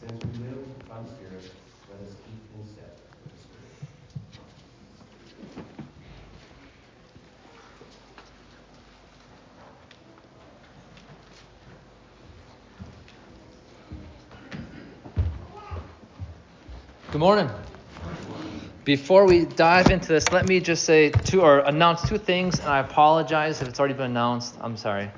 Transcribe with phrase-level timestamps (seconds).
[0.00, 1.52] Since we live by the Spirit,
[1.90, 3.74] let us keep in step with the Spirit.
[17.12, 17.50] Good morning.
[18.84, 22.68] Before we dive into this, let me just say two or announce two things, and
[22.70, 24.56] I apologize if it's already been announced.
[24.62, 25.10] I'm sorry.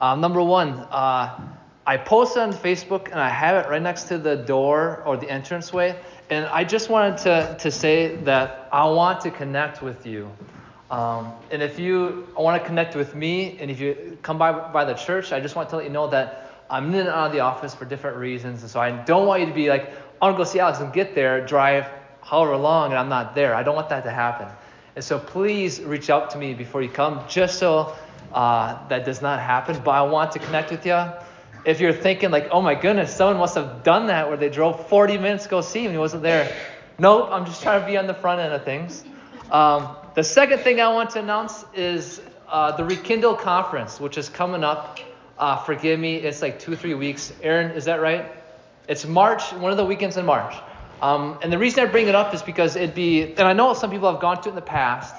[0.00, 1.47] Uh, number one, uh,
[1.88, 5.26] I posted on Facebook, and I have it right next to the door or the
[5.34, 5.98] entranceway.
[6.28, 10.30] And I just wanted to, to say that I want to connect with you.
[10.90, 14.84] Um, and if you want to connect with me, and if you come by by
[14.84, 17.32] the church, I just want to let you know that I'm in and out of
[17.32, 18.60] the office for different reasons.
[18.60, 19.88] And so I don't want you to be like,
[20.20, 21.86] I want to go see Alex and get there, drive
[22.20, 23.54] however long, and I'm not there.
[23.54, 24.48] I don't want that to happen.
[24.94, 27.96] And so please reach out to me before you come, just so
[28.34, 29.80] uh, that does not happen.
[29.82, 31.02] But I want to connect with you.
[31.64, 34.88] If you're thinking like, oh my goodness, someone must have done that where they drove
[34.88, 36.54] 40 minutes to go see him he wasn't there.
[36.98, 39.04] Nope, I'm just trying to be on the front end of things.
[39.50, 44.28] Um, the second thing I want to announce is uh, the Rekindle Conference, which is
[44.28, 44.98] coming up.
[45.38, 47.32] Uh, forgive me, it's like two, three weeks.
[47.42, 48.32] Aaron, is that right?
[48.88, 50.54] It's March, one of the weekends in March.
[51.00, 53.74] Um, and the reason I bring it up is because it'd be, and I know
[53.74, 55.14] some people have gone to it in the past,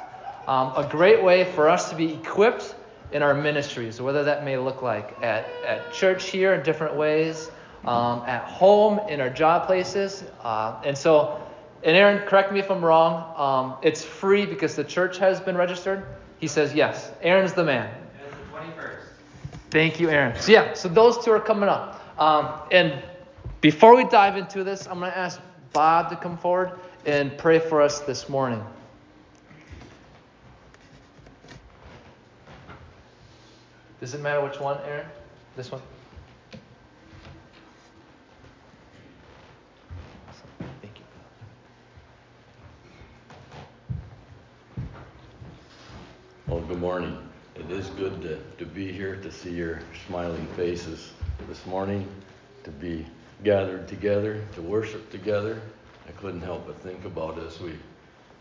[0.47, 2.75] um, a great way for us to be equipped
[3.11, 7.49] in our ministries, whether that may look like at, at church here in different ways,
[7.85, 10.23] um, at home, in our job places.
[10.41, 11.41] Uh, and so,
[11.83, 15.57] and Aaron, correct me if I'm wrong, um, it's free because the church has been
[15.57, 16.05] registered.
[16.39, 17.11] He says yes.
[17.21, 17.93] Aaron's the man.
[18.51, 18.99] the 21st.
[19.71, 20.39] Thank you, Aaron.
[20.39, 22.03] So, yeah, so those two are coming up.
[22.19, 23.01] Um, and
[23.61, 25.39] before we dive into this, I'm going to ask
[25.73, 26.71] Bob to come forward
[27.05, 28.63] and pray for us this morning.
[33.99, 35.05] Does it matter which one, Aaron?
[35.57, 35.81] This one?
[40.81, 41.03] Thank you.
[46.47, 47.17] Well, good morning.
[47.55, 51.11] It is good to, to be here, to see your smiling faces
[51.49, 52.07] this morning,
[52.63, 53.05] to be
[53.43, 55.61] gathered together, to worship together.
[56.07, 57.73] I couldn't help but think about as we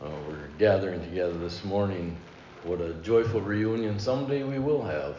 [0.01, 2.17] uh, were gathering together this morning,
[2.63, 5.17] what a joyful reunion someday we will have.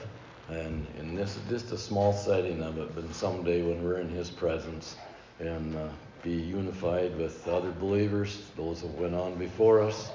[0.52, 4.30] And this is just a small setting of it, but someday when we're in His
[4.30, 4.96] presence
[5.40, 5.90] and uh,
[6.24, 10.10] be unified with other believers, those that went on before us,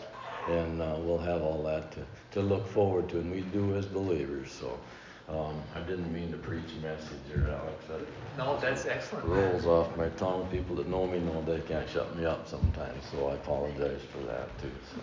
[0.49, 2.01] and uh, we'll have all that to,
[2.33, 4.51] to look forward to, and we do as believers.
[4.51, 4.79] So
[5.29, 7.85] um, I didn't mean to preach a message here, Alex.
[7.89, 8.01] That
[8.37, 9.27] No, that's excellent.
[9.27, 10.49] rolls off my tongue.
[10.51, 14.19] People that know me know they can't shut me up sometimes, so I apologize for
[14.27, 14.71] that too.
[14.95, 15.01] So.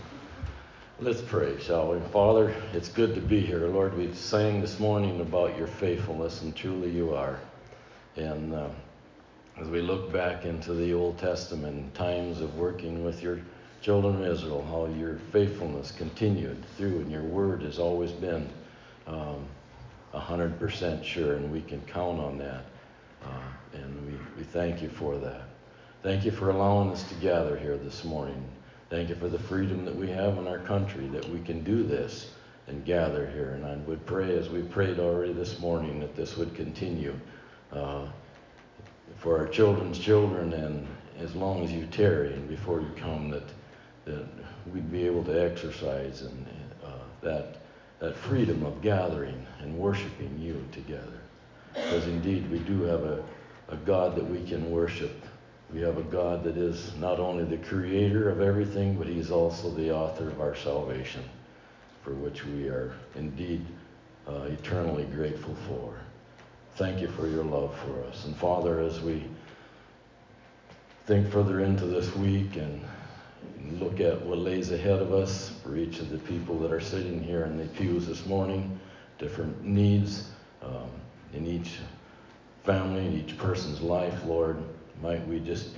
[1.03, 2.00] Let's pray, shall we?
[2.12, 3.66] Father, it's good to be here.
[3.66, 7.39] Lord, we sang this morning about your faithfulness, and truly you are.
[8.17, 8.69] And uh,
[9.59, 13.40] as we look back into the Old Testament, times of working with your
[13.81, 18.47] children of Israel, how your faithfulness continued through, and your word has always been
[19.07, 19.44] um,
[20.13, 22.66] 100% sure, and we can count on that.
[23.23, 23.41] Uh,
[23.73, 25.45] and we, we thank you for that.
[26.03, 28.45] Thank you for allowing us to gather here this morning.
[28.91, 31.81] Thank you for the freedom that we have in our country that we can do
[31.81, 32.31] this
[32.68, 33.52] and gather here.
[33.52, 37.18] And I would pray, as we prayed already this morning, that this would continue
[37.72, 38.07] uh,
[39.16, 40.85] for our children's children and
[41.22, 43.47] as long as you tarry and before you come, that,
[44.03, 44.25] that
[44.74, 46.46] we'd be able to exercise and,
[46.84, 46.90] uh,
[47.22, 47.62] that,
[48.00, 51.22] that freedom of gathering and worshiping you together.
[51.73, 53.23] Because indeed, we do have a,
[53.69, 55.23] a God that we can worship
[55.73, 59.69] we have a God that is not only the creator of everything, but He's also
[59.69, 61.23] the author of our salvation,
[62.03, 63.65] for which we are indeed
[64.27, 65.93] uh, eternally grateful for.
[66.75, 68.25] Thank you for your love for us.
[68.25, 69.23] And Father, as we
[71.05, 72.83] think further into this week and
[73.79, 77.23] look at what lays ahead of us for each of the people that are sitting
[77.23, 78.77] here in the pews this morning,
[79.19, 80.29] different needs
[80.61, 80.89] um,
[81.33, 81.77] in each
[82.63, 84.61] family, in each person's life, Lord
[85.01, 85.69] might we just,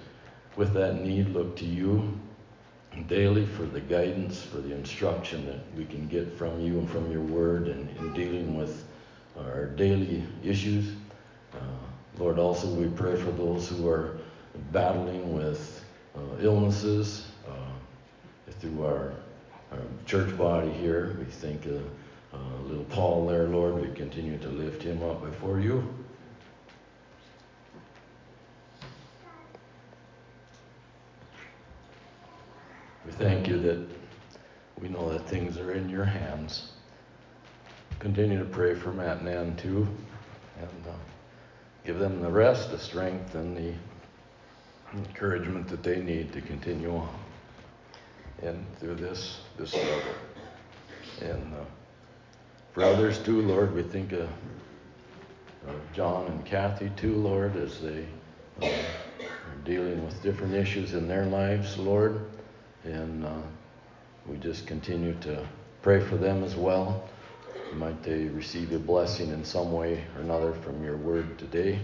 [0.56, 2.20] with that need, look to you
[3.08, 7.12] daily for the guidance, for the instruction that we can get from you and from
[7.12, 8.86] your word and in dealing with
[9.38, 10.94] our daily issues.
[11.54, 11.58] Uh,
[12.18, 14.18] Lord, also we pray for those who are
[14.72, 15.84] battling with
[16.16, 19.14] uh, illnesses uh, through our,
[19.72, 21.16] our, church body here.
[21.18, 21.82] We think of
[22.34, 23.82] uh, little Paul there, Lord.
[23.82, 26.03] We continue to lift him up before you.
[33.06, 33.86] We thank you that
[34.80, 36.72] we know that things are in your hands.
[38.00, 39.88] Continue to pray for Matt and Ann too,
[40.60, 40.94] and uh,
[41.86, 43.74] give them the rest, the strength, and the
[44.94, 47.10] encouragement that they need to continue on
[48.42, 50.14] and through this this struggle.
[51.22, 51.66] And uh,
[52.74, 54.30] for others too, Lord, we think of
[55.94, 58.06] John and Kathy too, Lord, as they
[58.62, 62.26] uh, are dealing with different issues in their lives, Lord.
[62.84, 63.42] And uh,
[64.28, 65.46] we just continue to
[65.82, 67.10] pray for them as well.
[67.74, 71.80] Might they receive a blessing in some way or another from your word today.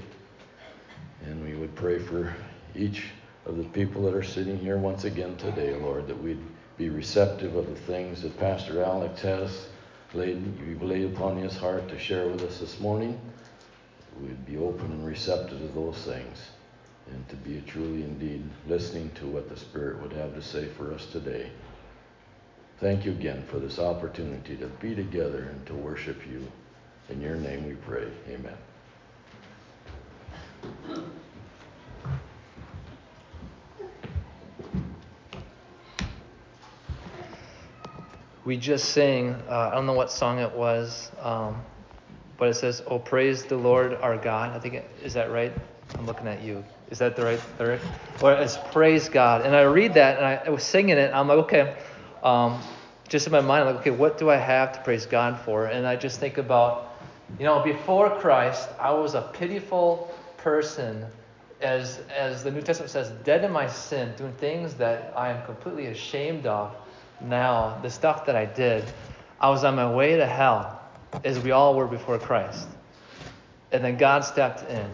[1.25, 2.34] And we would pray for
[2.75, 3.06] each
[3.46, 6.44] of the people that are sitting here once again today, Lord, that we'd
[6.78, 9.68] be receptive of the things that Pastor Alex has
[10.13, 13.19] laid, you've laid upon his heart to share with us this morning.
[14.22, 16.38] We'd be open and receptive to those things
[17.12, 20.94] and to be truly indeed listening to what the Spirit would have to say for
[20.94, 21.50] us today.
[22.80, 26.48] Thank you again for this opportunity to be together and to worship you.
[27.10, 28.08] In your name we pray.
[28.30, 28.56] Amen.
[38.46, 41.62] We just sang, uh, I don't know what song it was, um,
[42.38, 44.56] but it says, Oh, praise the Lord our God.
[44.56, 45.52] I think, it, is that right?
[45.98, 46.64] I'm looking at you.
[46.89, 47.81] Is that the right lyric?
[48.21, 49.45] Or it's praise God.
[49.45, 51.13] And I read that and I, I was singing it.
[51.13, 51.77] I'm like, okay,
[52.24, 52.59] um,
[53.07, 55.65] just in my mind, I'm like, okay, what do I have to praise God for?
[55.65, 56.95] And I just think about,
[57.38, 61.06] you know, before Christ, I was a pitiful person,
[61.62, 65.45] as as the New Testament says, dead in my sin, doing things that I am
[65.45, 66.75] completely ashamed of.
[67.21, 68.83] Now, the stuff that I did,
[69.39, 70.81] I was on my way to hell,
[71.24, 72.68] as we all were before Christ.
[73.71, 74.89] And then God stepped in.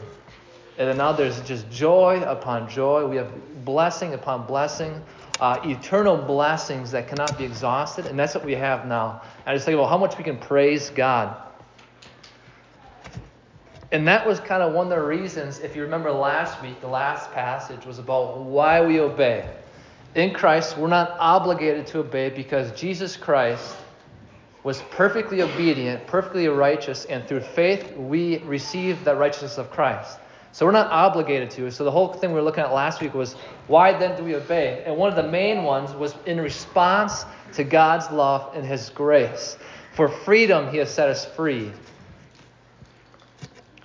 [0.77, 3.05] And now there's just joy upon joy.
[3.05, 3.31] We have
[3.63, 5.01] blessing upon blessing,
[5.39, 8.05] uh, eternal blessings that cannot be exhausted.
[8.05, 9.21] And that's what we have now.
[9.45, 11.41] I just think about how much we can praise God.
[13.91, 16.87] And that was kind of one of the reasons, if you remember last week, the
[16.87, 19.49] last passage was about why we obey.
[20.15, 23.75] In Christ, we're not obligated to obey because Jesus Christ
[24.63, 30.17] was perfectly obedient, perfectly righteous, and through faith we receive the righteousness of Christ.
[30.55, 31.69] So we're not obligated to.
[31.69, 33.33] So the whole thing we were looking at last week was
[33.67, 34.83] why then do we obey?
[34.85, 37.25] And one of the main ones was in response
[37.55, 39.57] to God's love and His grace.
[39.95, 41.73] For freedom, He has set us free.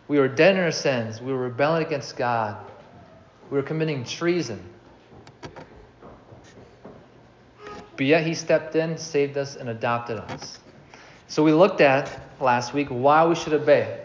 [0.06, 1.20] We were dead in our sins.
[1.20, 2.56] We were rebelling against God.
[3.50, 4.62] We were committing treason.
[7.96, 10.60] But yet He stepped in, saved us, and adopted us.
[11.26, 14.04] So we looked at last week why we should obey.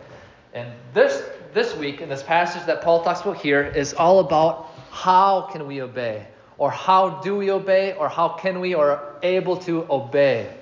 [0.55, 1.21] And this
[1.55, 5.65] this week in this passage that Paul talks about here is all about how can
[5.65, 10.53] we obey, or how do we obey, or how can we or able to obey.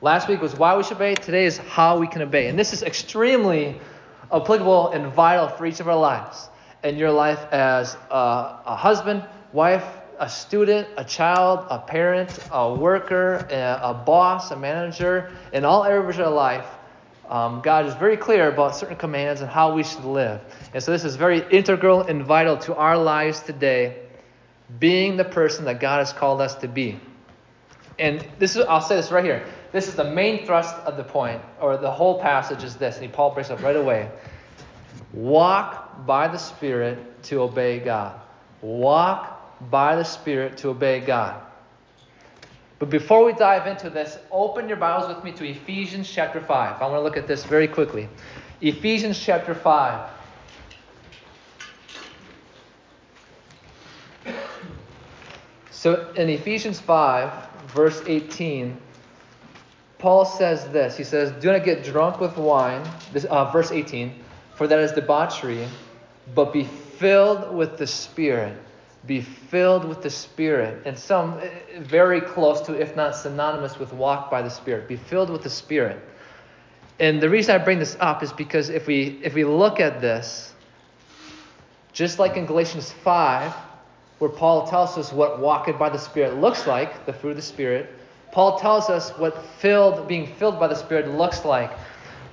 [0.00, 1.14] Last week was why we should obey.
[1.14, 2.48] Today is how we can obey.
[2.48, 3.80] And this is extremely
[4.32, 6.48] applicable and vital for each of our lives.
[6.82, 9.86] In your life as a, a husband, wife,
[10.18, 15.84] a student, a child, a parent, a worker, a, a boss, a manager, in all
[15.84, 16.66] areas of your life,
[17.32, 20.42] um, God is very clear about certain commands and how we should live.
[20.74, 24.00] And so this is very integral and vital to our lives today,
[24.78, 27.00] being the person that God has called us to be.
[27.98, 29.46] And this is, I'll say this right here.
[29.72, 33.10] This is the main thrust of the point, or the whole passage is this, and
[33.10, 34.10] Paul breaks up right away.
[35.14, 38.20] Walk by the Spirit to obey God.
[38.60, 41.40] Walk by the Spirit to obey God.
[42.82, 46.82] But before we dive into this, open your Bibles with me to Ephesians chapter 5.
[46.82, 48.08] I want to look at this very quickly.
[48.60, 50.10] Ephesians chapter 5.
[55.70, 57.32] So in Ephesians 5,
[57.68, 58.76] verse 18,
[59.98, 60.96] Paul says this.
[60.96, 62.82] He says, Do not get drunk with wine.
[63.12, 64.12] This, uh, verse 18,
[64.56, 65.68] for that is debauchery,
[66.34, 68.58] but be filled with the Spirit
[69.06, 70.82] be filled with the Spirit.
[70.86, 74.88] And some eh, very close to, if not synonymous with walk by the Spirit.
[74.88, 76.02] Be filled with the Spirit.
[77.00, 80.00] And the reason I bring this up is because if we if we look at
[80.00, 80.54] this,
[81.92, 83.52] just like in Galatians 5,
[84.18, 87.42] where Paul tells us what walking by the Spirit looks like, the fruit of the
[87.42, 87.90] Spirit,
[88.30, 91.70] Paul tells us what filled, being filled by the Spirit looks like.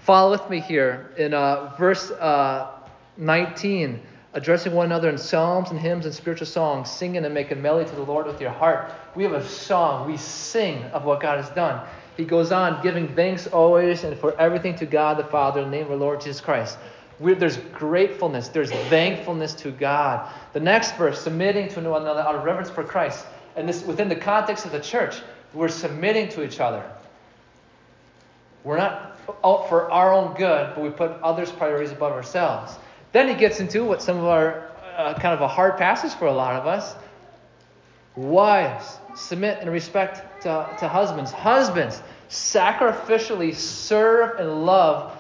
[0.01, 2.71] Follow with me here in uh, verse uh,
[3.17, 3.99] 19
[4.33, 7.95] addressing one another in psalms and hymns and spiritual songs, singing and making melody to
[7.95, 8.91] the Lord with your heart.
[9.15, 10.07] We have a song.
[10.07, 11.85] We sing of what God has done.
[12.15, 15.77] He goes on giving thanks always and for everything to God the Father in the
[15.77, 16.77] name of our Lord Jesus Christ.
[17.19, 20.31] We're, there's gratefulness, there's thankfulness to God.
[20.53, 23.25] The next verse, submitting to one another out of reverence for Christ.
[23.55, 25.21] And this within the context of the church,
[25.53, 26.83] we're submitting to each other.
[28.63, 32.77] We're not out for our own good, but we put others' priorities above ourselves.
[33.11, 36.27] Then he gets into what some of our uh, kind of a hard passage for
[36.27, 36.95] a lot of us.
[38.15, 41.31] Wives, submit and respect to, to husbands.
[41.31, 45.19] Husbands, sacrificially serve and love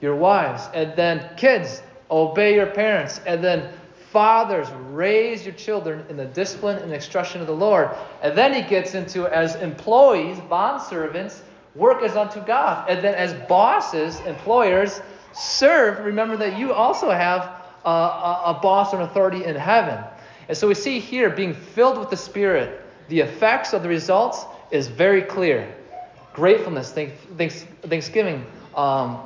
[0.00, 0.68] your wives.
[0.74, 3.20] And then kids, obey your parents.
[3.26, 3.72] And then
[4.10, 7.90] fathers, raise your children in the discipline and instruction of the Lord.
[8.22, 11.42] And then he gets into as employees, bond servants,
[11.74, 12.90] work as unto God.
[12.90, 15.00] And then as bosses, employers,
[15.32, 16.04] serve.
[16.04, 17.42] Remember that you also have
[17.84, 20.02] a, a, a boss and authority in heaven.
[20.48, 24.44] And so we see here being filled with the Spirit, the effects of the results
[24.70, 25.72] is very clear.
[26.32, 28.44] Gratefulness, thanks, thanks, thanksgiving.
[28.74, 29.20] Um,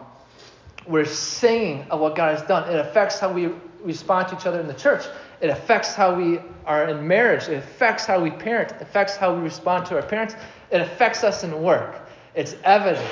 [0.87, 2.69] we're singing of what God has done.
[2.71, 3.51] It affects how we
[3.83, 5.05] respond to each other in the church.
[5.41, 7.49] It affects how we are in marriage.
[7.49, 8.73] It affects how we parent.
[8.73, 10.35] It affects how we respond to our parents.
[10.71, 11.95] It affects us in work.
[12.35, 13.07] It's evident.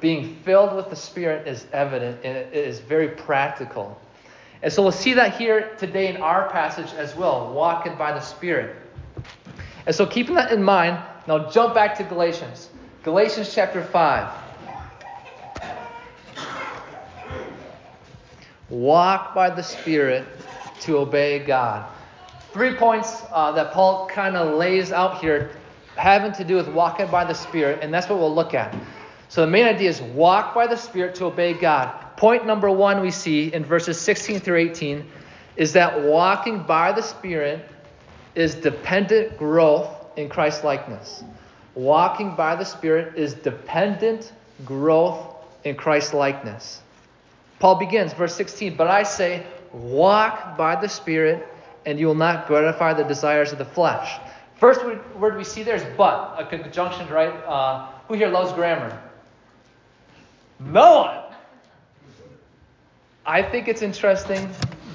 [0.00, 4.00] Being filled with the Spirit is evident and it is very practical.
[4.62, 8.20] And so we'll see that here today in our passage as well, walking by the
[8.20, 8.76] Spirit.
[9.86, 10.98] And so keeping that in mind,
[11.28, 12.70] now jump back to Galatians.
[13.02, 14.32] Galatians chapter 5.
[18.68, 20.26] Walk by the Spirit
[20.80, 21.88] to obey God.
[22.52, 25.50] Three points uh, that Paul kind of lays out here
[25.94, 28.74] having to do with walking by the Spirit, and that's what we'll look at.
[29.28, 32.16] So the main idea is walk by the Spirit to obey God.
[32.16, 35.04] Point number one we see in verses 16 through 18
[35.56, 37.68] is that walking by the Spirit
[38.34, 41.24] is dependent growth in Christ likeness.
[41.74, 44.32] Walking by the Spirit is dependent
[44.64, 46.80] growth in Christ likeness.
[47.58, 51.46] Paul begins, verse 16, but I say, walk by the Spirit,
[51.84, 54.18] and you will not gratify the desires of the flesh.
[54.58, 54.84] First
[55.18, 57.32] word we see there is but, a conjunction, right?
[57.46, 59.02] Uh, who here loves grammar?
[60.60, 61.22] No one.
[63.24, 64.48] I think it's interesting,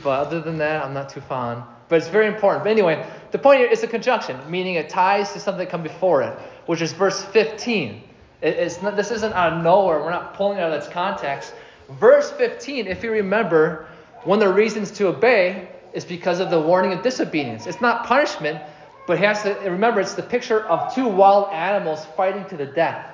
[0.03, 1.63] but other than that, I'm not too fond.
[1.89, 2.63] But it's very important.
[2.63, 5.83] But anyway, the point here is a conjunction, meaning it ties to something that come
[5.83, 8.01] before it, which is verse 15.
[8.41, 9.99] It, not, this isn't out of nowhere.
[9.99, 11.53] We're not pulling it out of its context.
[11.89, 13.87] Verse 15, if you remember,
[14.23, 17.67] one of the reasons to obey is because of the warning of disobedience.
[17.67, 18.61] It's not punishment,
[19.07, 22.65] but he has to remember it's the picture of two wild animals fighting to the
[22.65, 23.05] death.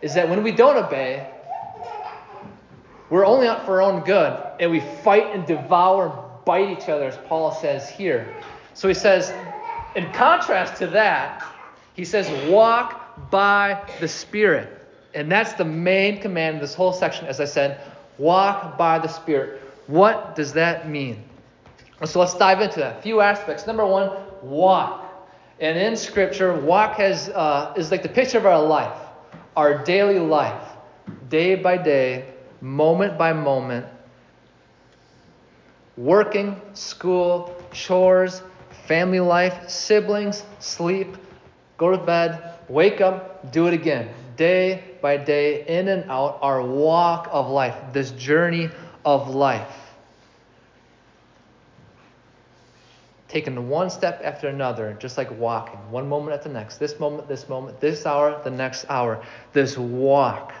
[0.00, 1.28] Is that when we don't obey,
[3.12, 6.88] we're only out for our own good, and we fight and devour and bite each
[6.88, 8.34] other, as Paul says here.
[8.72, 9.34] So he says,
[9.94, 11.44] in contrast to that,
[11.92, 14.88] he says, walk by the Spirit.
[15.12, 17.82] And that's the main command in this whole section, as I said,
[18.16, 19.60] walk by the Spirit.
[19.88, 21.22] What does that mean?
[22.06, 23.00] So let's dive into that.
[23.00, 23.66] A few aspects.
[23.66, 25.28] Number one, walk.
[25.60, 28.96] And in Scripture, walk has, uh, is like the picture of our life,
[29.54, 30.66] our daily life,
[31.28, 32.31] day by day,
[32.62, 33.84] moment by moment.
[35.98, 38.40] Working, school, chores,
[38.86, 41.16] family life, siblings, sleep,
[41.76, 44.08] go to bed, wake up, do it again.
[44.36, 48.70] Day by day, in and out, our walk of life, this journey
[49.04, 49.82] of life.
[53.32, 57.26] taken one step after another, just like walking, one moment at the next, this moment,
[57.26, 60.52] this moment, this hour, the next hour, this walk.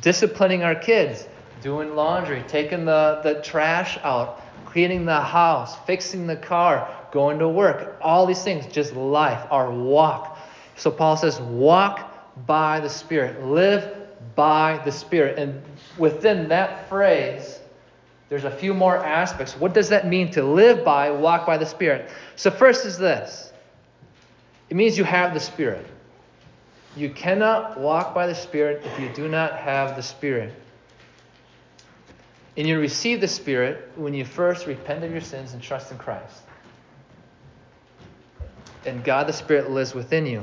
[0.00, 1.26] Disciplining our kids,
[1.62, 7.48] doing laundry, taking the, the trash out, cleaning the house, fixing the car, going to
[7.48, 10.38] work, all these things, just life, our walk.
[10.76, 13.90] So Paul says, walk by the Spirit, live
[14.34, 15.38] by the Spirit.
[15.38, 15.62] And
[15.96, 17.58] within that phrase,
[18.28, 19.56] there's a few more aspects.
[19.56, 22.10] What does that mean to live by, walk by the Spirit?
[22.34, 23.52] So, first is this
[24.68, 25.86] it means you have the Spirit.
[26.96, 30.52] You cannot walk by the Spirit if you do not have the Spirit.
[32.56, 35.98] And you receive the Spirit when you first repent of your sins and trust in
[35.98, 36.40] Christ.
[38.86, 40.42] And God the Spirit lives within you.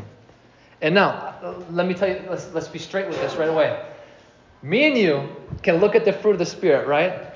[0.80, 3.84] And now, let me tell you, let's, let's be straight with this right away.
[4.62, 5.30] Me and you
[5.64, 7.34] can look at the fruit of the Spirit, right?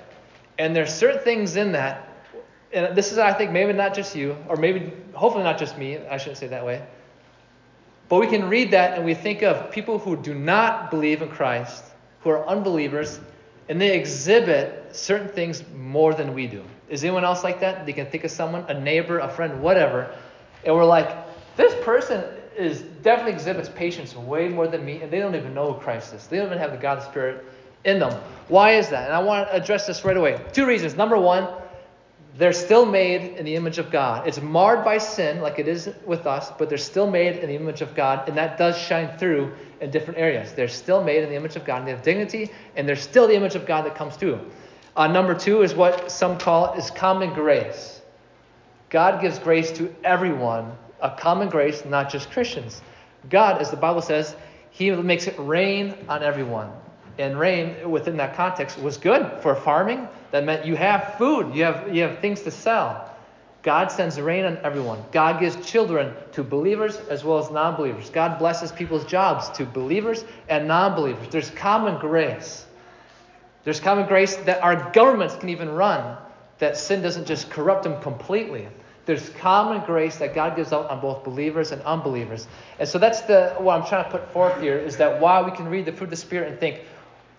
[0.59, 2.07] And there's certain things in that,
[2.71, 5.97] and this is, I think, maybe not just you, or maybe, hopefully not just me,
[5.97, 6.86] I shouldn't say that way.
[8.09, 11.29] But we can read that and we think of people who do not believe in
[11.29, 11.83] Christ,
[12.21, 13.19] who are unbelievers,
[13.69, 16.63] and they exhibit certain things more than we do.
[16.89, 17.85] Is anyone else like that?
[17.85, 20.15] They can think of someone, a neighbor, a friend, whatever,
[20.65, 21.15] and we're like,
[21.55, 22.23] this person
[22.57, 26.13] is definitely exhibits patience way more than me, and they don't even know who Christ
[26.13, 26.27] is.
[26.27, 27.45] They don't even have the God Spirit
[27.83, 28.19] in them.
[28.47, 29.05] Why is that?
[29.05, 30.39] And I want to address this right away.
[30.53, 30.95] Two reasons.
[30.95, 31.47] Number one,
[32.38, 34.27] they're still made in the image of God.
[34.27, 37.56] It's marred by sin, like it is with us, but they're still made in the
[37.56, 40.53] image of God, and that does shine through in different areas.
[40.53, 43.27] They're still made in the image of God, and they have dignity, and they're still
[43.27, 44.39] the image of God that comes through.
[44.96, 48.01] Uh, number two is what some call is common grace.
[48.89, 52.82] God gives grace to everyone, a common grace, not just Christians.
[53.29, 54.36] God, as the Bible says,
[54.70, 56.72] He makes it rain on everyone.
[57.17, 60.07] And rain, within that context, was good for farming.
[60.31, 63.07] That meant you have food, you have, you have things to sell.
[63.63, 65.03] God sends rain on everyone.
[65.12, 68.09] God gives children to believers as well as non believers.
[68.09, 71.27] God blesses people's jobs to believers and non believers.
[71.29, 72.65] There's common grace.
[73.63, 76.17] There's common grace that our governments can even run,
[76.59, 78.69] that sin doesn't just corrupt them completely.
[79.05, 82.47] There's common grace that God gives out on both believers and unbelievers.
[82.79, 85.51] And so that's the what I'm trying to put forth here is that while we
[85.51, 86.81] can read the fruit of the Spirit and think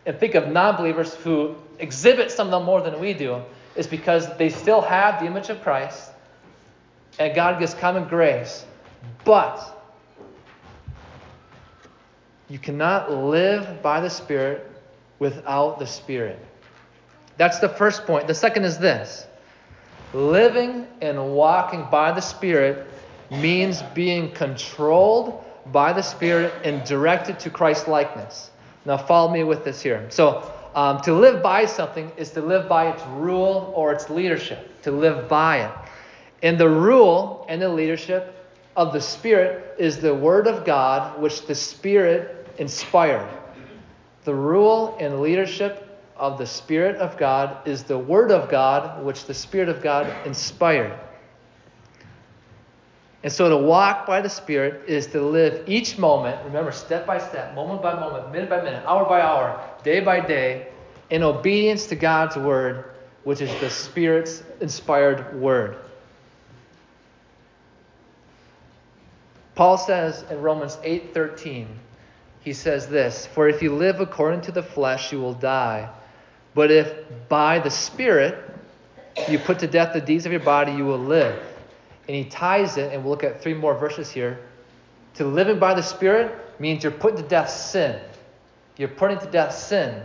[0.07, 3.43] and think of non-believers who exhibit some of them more than we do,
[3.77, 6.11] is because they still have the image of Christ
[7.19, 8.65] and God gives common grace.
[9.25, 9.77] But
[12.49, 14.71] you cannot live by the Spirit
[15.19, 16.39] without the Spirit.
[17.37, 18.27] That's the first point.
[18.27, 19.27] The second is this
[20.15, 22.87] living and walking by the Spirit
[23.31, 28.51] means being controlled by the Spirit and directed to Christ likeness.
[28.85, 30.07] Now, follow me with this here.
[30.11, 34.83] So, um, to live by something is to live by its rule or its leadership,
[34.83, 35.73] to live by it.
[36.43, 38.35] And the rule and the leadership
[38.77, 43.29] of the Spirit is the Word of God, which the Spirit inspired.
[44.25, 45.85] The rule and leadership
[46.17, 50.27] of the Spirit of God is the Word of God, which the Spirit of God
[50.27, 50.99] inspired.
[53.23, 57.19] And so to walk by the Spirit is to live each moment, remember, step by
[57.19, 60.69] step, moment by moment, minute by minute, hour by hour, day by day,
[61.11, 62.85] in obedience to God's Word,
[63.25, 65.77] which is the Spirit's inspired Word.
[69.57, 71.67] Paul says in Romans 8:13,
[72.43, 75.89] he says this, "For if you live according to the flesh, you will die.
[76.55, 76.95] But if
[77.29, 78.39] by the Spirit
[79.29, 81.35] you put to death the deeds of your body, you will live."
[82.09, 84.41] And he ties it, and we'll look at three more verses here.
[85.15, 88.01] To living by the Spirit means you're putting to death sin.
[88.79, 90.03] You're putting to death sin.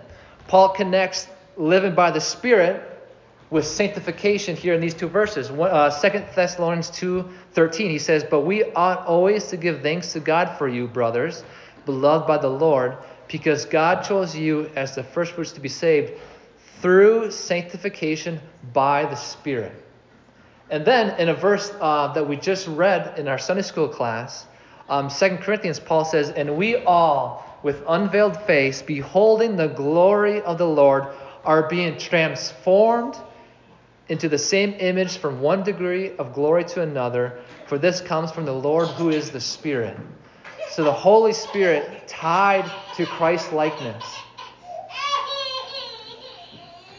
[0.48, 2.90] Paul connects living by the Spirit
[3.50, 5.50] with sanctification here in these two verses.
[5.52, 10.58] Uh, 2 Thessalonians 2.13, he says, But we ought always to give thanks to God
[10.58, 11.44] for you, brothers,
[11.86, 16.14] beloved by the Lord, because God chose you as the firstfruits to be saved
[16.82, 18.42] through sanctification
[18.74, 19.83] by the Spirit.
[20.74, 24.48] And then in a verse uh, that we just read in our Sunday school class,
[24.90, 30.58] um, 2 Corinthians, Paul says, And we all, with unveiled face, beholding the glory of
[30.58, 31.10] the Lord,
[31.46, 33.16] are being transformed
[34.08, 38.46] into the same image from one degree of glory to another, for this comes from
[38.46, 39.96] the Lord who is the Spirit.
[40.72, 44.04] So the Holy Spirit tied to Christ likeness.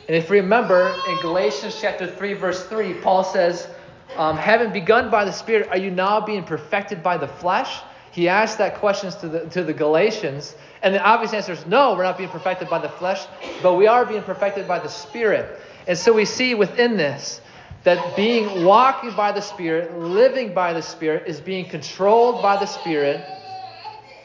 [0.07, 3.69] And if you remember in Galatians chapter 3, verse 3, Paul says,
[4.17, 7.81] um, Having begun by the Spirit, are you now being perfected by the flesh?
[8.13, 11.95] He asked that question to the, to the Galatians, and the obvious answer is no,
[11.95, 13.27] we're not being perfected by the flesh,
[13.63, 15.59] but we are being perfected by the Spirit.
[15.87, 17.41] And so we see within this
[17.85, 22.67] that being walking by the Spirit, living by the Spirit, is being controlled by the
[22.67, 23.25] Spirit,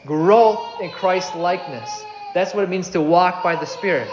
[0.06, 2.04] growth in Christ likeness.
[2.32, 4.08] That's what it means to walk by the Spirit.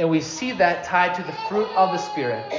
[0.00, 2.50] And we see that tied to the fruit of the Spirit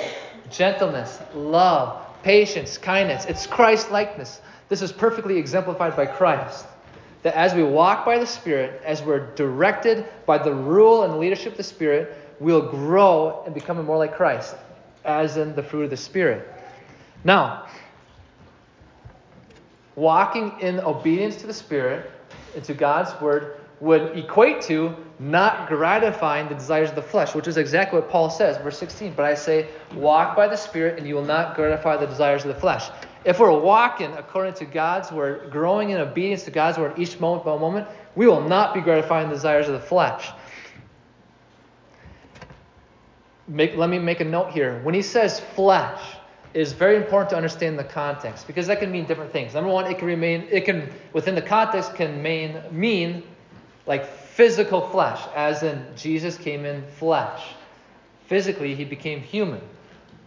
[0.51, 3.25] gentleness, love, patience, kindness.
[3.25, 4.41] It's Christ likeness.
[4.69, 6.67] This is perfectly exemplified by Christ
[7.23, 11.53] that as we walk by the Spirit, as we're directed by the rule and leadership
[11.53, 14.55] of the Spirit, we'll grow and become more like Christ,
[15.03, 16.47] as in the fruit of the Spirit.
[17.23, 17.65] Now,
[19.95, 22.11] walking in obedience to the Spirit
[22.53, 27.47] and to God's Word would equate to not gratifying the desires of the flesh, which
[27.47, 29.13] is exactly what Paul says, verse 16.
[29.15, 32.53] But I say, walk by the Spirit, and you will not gratify the desires of
[32.53, 32.89] the flesh.
[33.25, 37.43] If we're walking according to God's word, growing in obedience to God's word each moment
[37.43, 40.31] by moment, we will not be gratifying the desires of the flesh.
[43.47, 44.79] Make, let me make a note here.
[44.83, 46.01] When he says flesh,
[46.53, 49.53] it is very important to understand the context because that can mean different things.
[49.53, 53.23] Number one, it can remain, it can within the context can mean mean
[53.91, 57.43] like physical flesh, as in Jesus came in flesh.
[58.27, 59.59] Physically, he became human.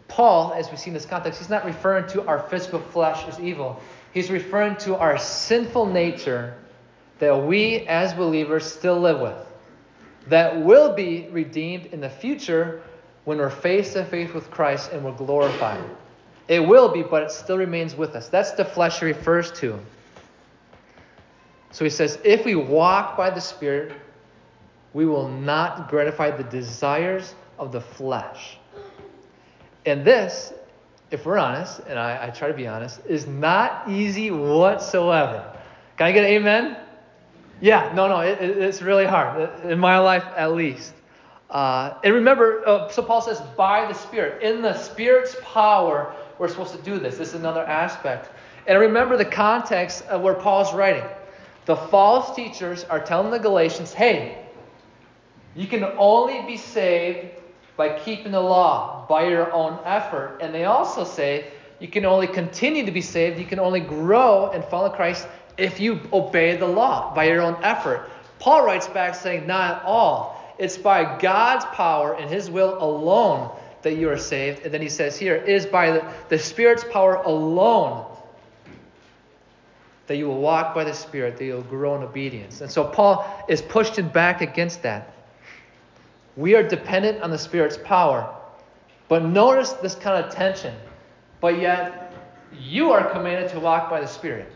[0.07, 3.41] Paul, as we see in this context, he's not referring to our physical flesh as
[3.41, 3.81] evil.
[4.13, 6.59] He's referring to our sinful nature
[7.21, 9.47] that we as believers still live with,
[10.29, 12.83] that will be redeemed in the future
[13.25, 15.83] when we're face to face with Christ and we're glorified.
[16.49, 18.29] It will be, but it still remains with us.
[18.29, 19.81] That's the flesh he refers to.
[21.75, 23.95] So he says, if we walk by the Spirit,
[24.93, 28.59] we will not gratify the desires of the flesh.
[29.85, 30.53] And this,
[31.11, 35.53] if we're honest, and I, I try to be honest, is not easy whatsoever.
[35.97, 36.77] Can I get an amen?
[37.61, 40.95] Yeah, no, no, it, it, it's really hard, in my life at least.
[41.51, 44.45] Uh, and remember, uh, so Paul says, by the Spirit.
[44.45, 47.19] In the Spirit's power, we're supposed to do this.
[47.19, 48.31] This is another aspect.
[48.69, 51.03] And remember the context of where Paul's writing.
[51.67, 54.45] The false teachers are telling the Galatians, hey,
[55.55, 57.29] you can only be saved
[57.77, 60.39] by keeping the law, by your own effort.
[60.41, 61.47] And they also say
[61.81, 65.81] you can only continue to be saved, you can only grow and follow Christ if
[65.81, 68.11] you obey the law by your own effort.
[68.39, 70.55] Paul writes back saying, Not at all.
[70.59, 73.51] It's by God's power and His will alone
[73.85, 74.65] that you are saved.
[74.65, 78.05] And then he says here, it is by the, the Spirit's power alone
[80.07, 82.61] that you will walk by the Spirit, that you'll grow in obedience.
[82.61, 85.15] And so Paul is pushing back against that.
[86.37, 88.35] We are dependent on the Spirit's power.
[89.09, 90.75] But notice this kind of tension.
[91.41, 92.13] But yet,
[92.59, 94.51] you are commanded to walk by the Spirit.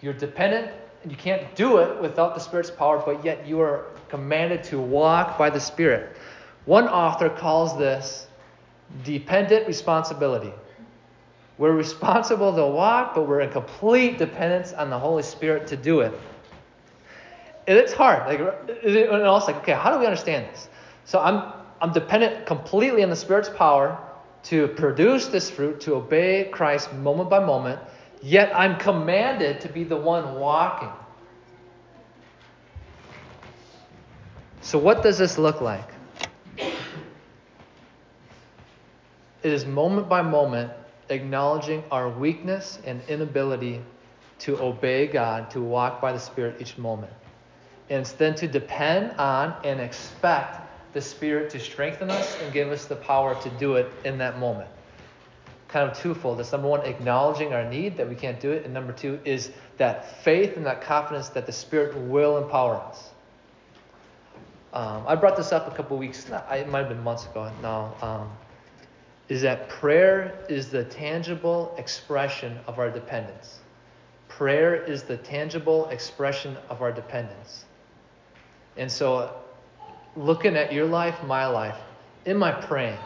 [0.00, 0.70] You're dependent,
[1.02, 4.80] and you can't do it without the Spirit's power, but yet you are commanded to
[4.80, 6.16] walk by the Spirit.
[6.64, 8.26] One author calls this
[9.04, 10.52] dependent responsibility.
[11.56, 16.00] We're responsible to walk, but we're in complete dependence on the Holy Spirit to do
[16.00, 16.12] it.
[17.66, 18.26] And it's hard.
[18.26, 18.40] Like,
[18.84, 20.68] and also, like, okay, how do we understand this?
[21.04, 23.98] So I'm, I'm dependent completely on the Spirit's power
[24.44, 27.80] to produce this fruit, to obey Christ moment by moment,
[28.20, 30.90] yet I'm commanded to be the one walking.
[34.60, 35.88] So, what does this look like?
[36.58, 36.72] It
[39.52, 40.72] is moment by moment
[41.08, 43.80] acknowledging our weakness and inability
[44.40, 47.12] to obey God, to walk by the Spirit each moment.
[47.90, 50.60] And it's then to depend on and expect
[50.94, 54.38] the Spirit to strengthen us and give us the power to do it in that
[54.38, 54.68] moment.
[55.68, 56.38] Kind of twofold.
[56.38, 58.64] That's number one, acknowledging our need that we can't do it.
[58.64, 63.10] And number two is that faith and that confidence that the Spirit will empower us.
[64.72, 67.94] Um, I brought this up a couple weeks, it might have been months ago now.
[68.02, 68.30] Um,
[69.28, 73.60] is that prayer is the tangible expression of our dependence.
[74.28, 77.64] Prayer is the tangible expression of our dependence.
[78.76, 79.34] And so,
[80.16, 81.76] looking at your life, my life,
[82.26, 82.98] am I praying?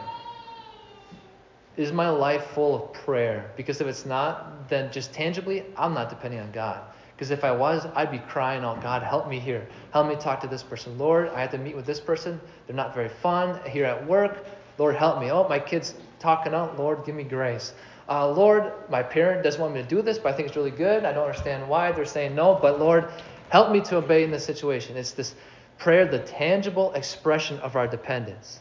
[1.77, 3.51] Is my life full of prayer?
[3.55, 6.81] Because if it's not, then just tangibly, I'm not depending on God.
[7.15, 9.67] Because if I was, I'd be crying out, God, help me here.
[9.91, 10.97] Help me talk to this person.
[10.97, 12.39] Lord, I have to meet with this person.
[12.65, 14.45] They're not very fun here at work.
[14.77, 15.29] Lord, help me.
[15.29, 16.77] Oh, my kid's talking out.
[16.77, 17.73] Lord, give me grace.
[18.07, 20.71] Uh, Lord, my parent doesn't want me to do this, but I think it's really
[20.71, 21.05] good.
[21.05, 23.11] I don't understand why they're saying no, but Lord,
[23.49, 24.97] help me to obey in this situation.
[24.97, 25.35] It's this
[25.77, 28.59] prayer, the tangible expression of our dependence.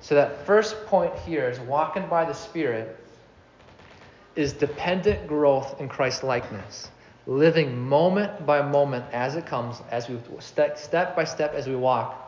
[0.00, 2.98] So, that first point here is walking by the Spirit
[4.34, 6.90] is dependent growth in Christ likeness.
[7.26, 11.76] Living moment by moment as it comes, as we step, step by step as we
[11.76, 12.21] walk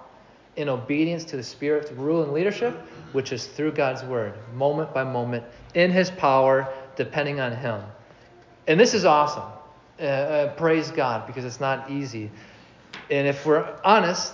[0.57, 2.75] in obedience to the Spirit's rule and leadership,
[3.13, 7.83] which is through God's Word, moment by moment, in His power, depending on Him.
[8.67, 9.45] And this is awesome.
[10.01, 12.31] Uh, uh, praise God, because it's not easy.
[13.11, 14.33] And if we're honest,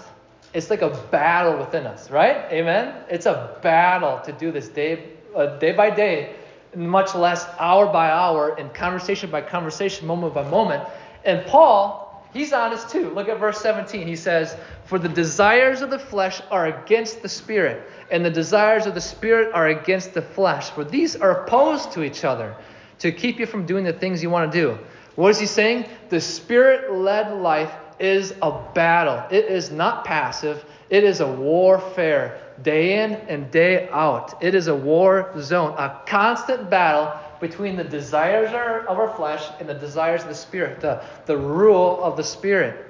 [0.52, 2.50] it's like a battle within us, right?
[2.52, 3.04] Amen?
[3.08, 6.34] It's a battle to do this day, uh, day by day,
[6.74, 10.88] much less hour by hour, and conversation by conversation, moment by moment.
[11.24, 13.10] And Paul He's honest too.
[13.10, 14.06] Look at verse 17.
[14.06, 18.86] He says, For the desires of the flesh are against the spirit, and the desires
[18.86, 20.70] of the spirit are against the flesh.
[20.70, 22.54] For these are opposed to each other
[23.00, 24.78] to keep you from doing the things you want to do.
[25.16, 25.86] What is he saying?
[26.08, 32.40] The spirit led life is a battle, it is not passive, it is a warfare
[32.62, 34.42] day in and day out.
[34.42, 39.68] It is a war zone, a constant battle between the desires of our flesh and
[39.68, 42.86] the desires of the Spirit, the, the rule of the Spirit.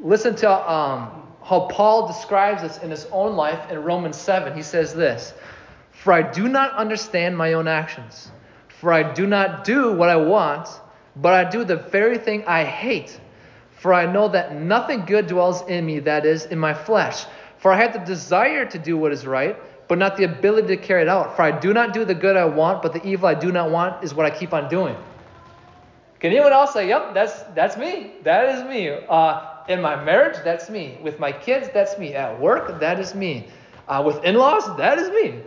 [0.00, 4.54] Listen to um, how Paul describes this in his own life in Romans 7.
[4.54, 5.32] He says this
[5.90, 8.30] For I do not understand my own actions,
[8.80, 10.68] for I do not do what I want,
[11.16, 13.18] but I do the very thing I hate.
[13.72, 17.24] For I know that nothing good dwells in me, that is, in my flesh.
[17.58, 19.56] For I have the desire to do what is right
[19.88, 21.34] but not the ability to carry it out.
[21.34, 23.70] For I do not do the good I want, but the evil I do not
[23.70, 24.96] want is what I keep on doing.
[26.20, 28.12] Can anyone else say, "Yep, that's that's me.
[28.24, 30.98] That is me." Uh, in my marriage, that's me.
[31.02, 32.14] With my kids, that's me.
[32.14, 33.48] At work, that is me.
[33.86, 35.40] Uh, with in-laws, that is me.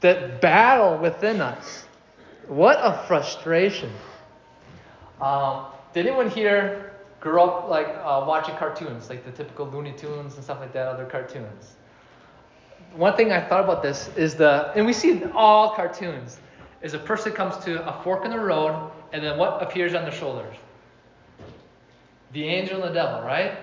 [0.00, 1.84] That battle within us.
[2.48, 3.92] What a frustration.
[5.20, 10.34] Um, did anyone here grow up like uh, watching cartoons, like the typical Looney Tunes
[10.34, 11.76] and stuff like that, other cartoons?
[12.94, 16.38] One thing I thought about this is the, and we see in all cartoons,
[16.82, 20.02] is a person comes to a fork in the road, and then what appears on
[20.02, 20.56] their shoulders?
[22.32, 23.58] The angel and the devil, right?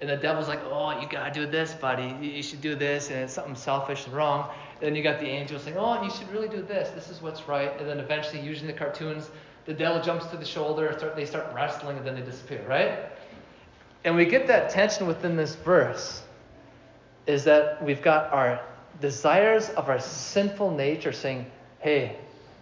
[0.00, 2.14] And the devil's like, oh, you gotta do this, buddy.
[2.24, 4.50] You should do this, and it's something selfish and wrong.
[4.74, 6.90] And then you got the angel saying, oh, you should really do this.
[6.90, 7.72] This is what's right.
[7.80, 9.30] And then eventually, usually in the cartoons,
[9.66, 13.10] the devil jumps to the shoulder, start, they start wrestling, and then they disappear, right?
[14.04, 16.22] And we get that tension within this verse
[17.28, 18.60] is that we've got our
[19.00, 21.46] desires of our sinful nature saying,
[21.78, 22.16] hey,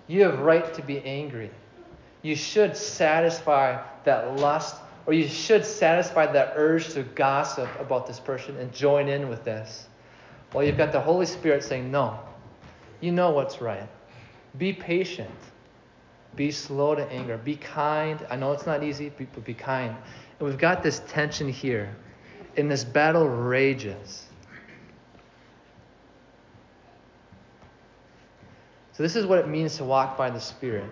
[0.08, 1.50] you have right to be angry.
[2.22, 4.76] You should satisfy that lust,
[5.06, 9.44] or you should satisfy that urge to gossip about this person and join in with
[9.44, 9.86] this.
[10.52, 12.18] Well, you've got the Holy Spirit saying, no,
[13.00, 13.88] you know what's right.
[14.58, 15.30] Be patient.
[16.34, 17.38] Be slow to anger.
[17.38, 18.24] Be kind.
[18.28, 19.94] I know it's not easy, but be kind.
[20.38, 21.94] And we've got this tension here.
[22.56, 24.25] And this battle rages.
[28.96, 30.88] So this is what it means to walk by the Spirit.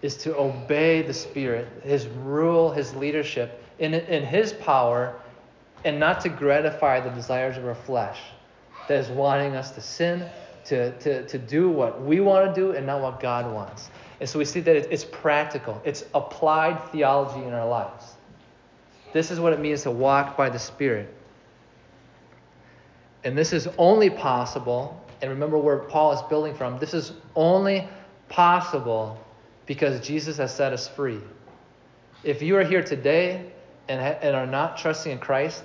[0.00, 5.14] Is to obey the Spirit, His rule, His leadership, in, in His power,
[5.84, 8.18] and not to gratify the desires of our flesh
[8.88, 10.26] that is wanting us to sin,
[10.64, 13.90] to, to, to do what we want to do, and not what God wants.
[14.20, 18.14] And so we see that it's practical, it's applied theology in our lives.
[19.12, 21.12] This is what it means to walk by the Spirit.
[23.22, 27.88] And this is only possible and remember where Paul is building from, this is only
[28.28, 29.18] possible
[29.64, 31.18] because Jesus has set us free.
[32.22, 33.50] If you are here today
[33.88, 35.64] and, and are not trusting in Christ,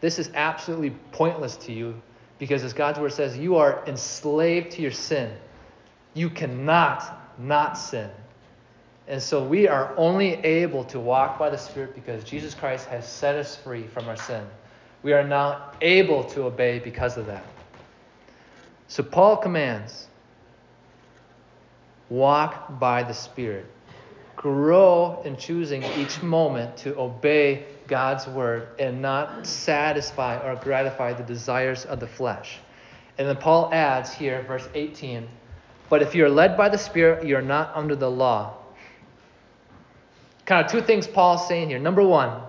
[0.00, 1.94] this is absolutely pointless to you
[2.40, 5.32] because, as God's word says, you are enslaved to your sin.
[6.14, 8.10] You cannot not sin.
[9.06, 13.06] And so we are only able to walk by the Spirit because Jesus Christ has
[13.08, 14.44] set us free from our sin.
[15.04, 17.44] We are now able to obey because of that.
[18.88, 20.08] So Paul commands
[22.08, 23.66] walk by the Spirit.
[24.36, 31.22] Grow in choosing each moment to obey God's word and not satisfy or gratify the
[31.22, 32.58] desires of the flesh.
[33.18, 35.26] And then Paul adds here, verse 18,
[35.88, 38.54] but if you're led by the Spirit, you're not under the law.
[40.44, 41.78] Kind of two things Paul's saying here.
[41.78, 42.42] Number one,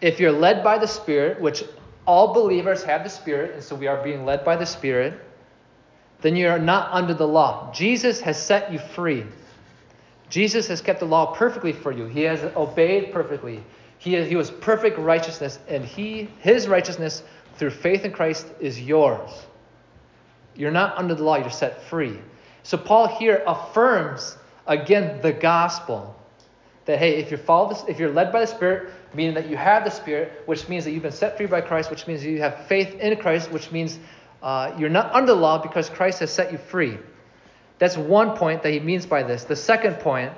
[0.00, 1.64] if you're led by the Spirit, which
[2.06, 5.20] all believers have the Spirit, and so we are being led by the Spirit,
[6.24, 7.70] then you are not under the law.
[7.74, 9.26] Jesus has set you free.
[10.30, 12.06] Jesus has kept the law perfectly for you.
[12.06, 13.62] He has obeyed perfectly.
[13.98, 17.22] He, he was perfect righteousness, and he, his righteousness
[17.58, 19.30] through faith in Christ is yours.
[20.54, 22.18] You're not under the law, you're set free.
[22.62, 26.18] So Paul here affirms again the gospel.
[26.86, 29.84] That hey, if you're followed, if you're led by the Spirit, meaning that you have
[29.84, 32.66] the Spirit, which means that you've been set free by Christ, which means you have
[32.66, 33.98] faith in Christ, which means
[34.44, 36.98] uh, you're not under the law because Christ has set you free.
[37.78, 39.44] That's one point that he means by this.
[39.44, 40.34] The second point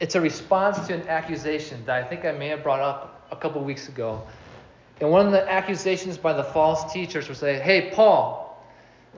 [0.00, 3.36] it's a response to an accusation that I think I may have brought up a
[3.36, 4.26] couple weeks ago.
[5.00, 8.60] And one of the accusations by the false teachers was say, Hey, Paul,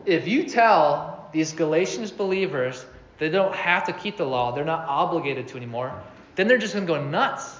[0.04, 2.84] if you tell these Galatians believers
[3.18, 5.94] they don't have to keep the law, they're not obligated to anymore,
[6.34, 7.56] then they're just going to go nuts.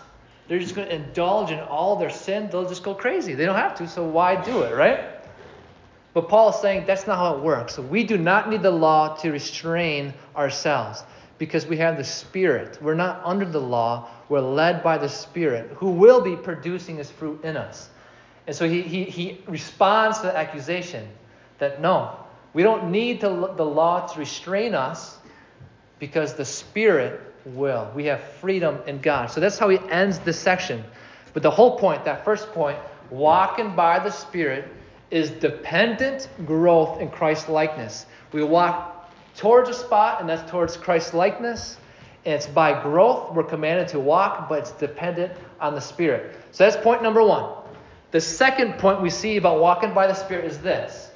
[0.46, 2.48] They're just going to indulge in all their sin.
[2.50, 3.34] They'll just go crazy.
[3.34, 5.04] They don't have to, so why do it, right?
[6.12, 7.78] But Paul is saying that's not how it works.
[7.78, 11.02] We do not need the law to restrain ourselves
[11.38, 12.78] because we have the Spirit.
[12.80, 14.08] We're not under the law.
[14.28, 17.88] We're led by the Spirit who will be producing his fruit in us.
[18.46, 21.08] And so he, he, he responds to the accusation
[21.58, 22.16] that no,
[22.52, 25.18] we don't need to, the law to restrain us
[25.98, 27.90] because the Spirit will.
[27.94, 29.30] We have freedom in God.
[29.30, 30.82] So that's how he ends this section.
[31.32, 32.78] But the whole point, that first point,
[33.10, 34.68] walking by the Spirit,
[35.10, 38.06] is dependent growth in Christ likeness.
[38.32, 41.76] We walk towards a spot, and that's towards Christ likeness.
[42.24, 46.34] And it's by growth we're commanded to walk, but it's dependent on the Spirit.
[46.52, 47.52] So that's point number one.
[48.12, 51.10] The second point we see about walking by the Spirit is this.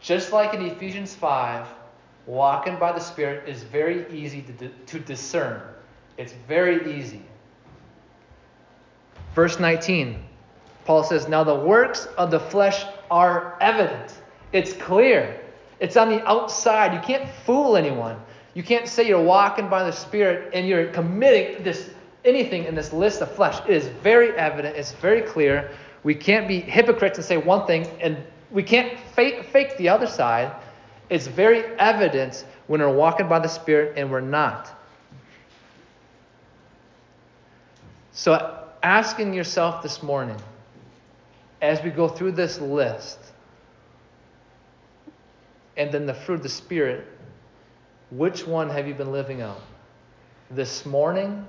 [0.00, 1.66] Just like in Ephesians 5,
[2.28, 5.62] walking by the Spirit is very easy to, to discern.
[6.18, 7.22] It's very easy.
[9.34, 10.22] Verse 19,
[10.84, 14.12] Paul says, Now the works of the flesh are evident.
[14.52, 15.40] It's clear.
[15.80, 16.92] It's on the outside.
[16.92, 18.20] You can't fool anyone.
[18.54, 21.90] You can't say you're walking by the Spirit and you're committing this
[22.24, 23.60] anything in this list of flesh.
[23.66, 24.76] It is very evident.
[24.76, 25.70] It's very clear.
[26.02, 28.18] We can't be hypocrites and say one thing and
[28.50, 30.52] we can't fake, fake the other side.
[31.10, 34.70] It's very evident when we're walking by the Spirit and we're not.
[38.12, 40.36] So asking yourself this morning,
[41.62, 43.18] as we go through this list,
[45.76, 47.06] and then the fruit of the Spirit,
[48.10, 49.60] which one have you been living out?
[50.50, 51.46] This morning,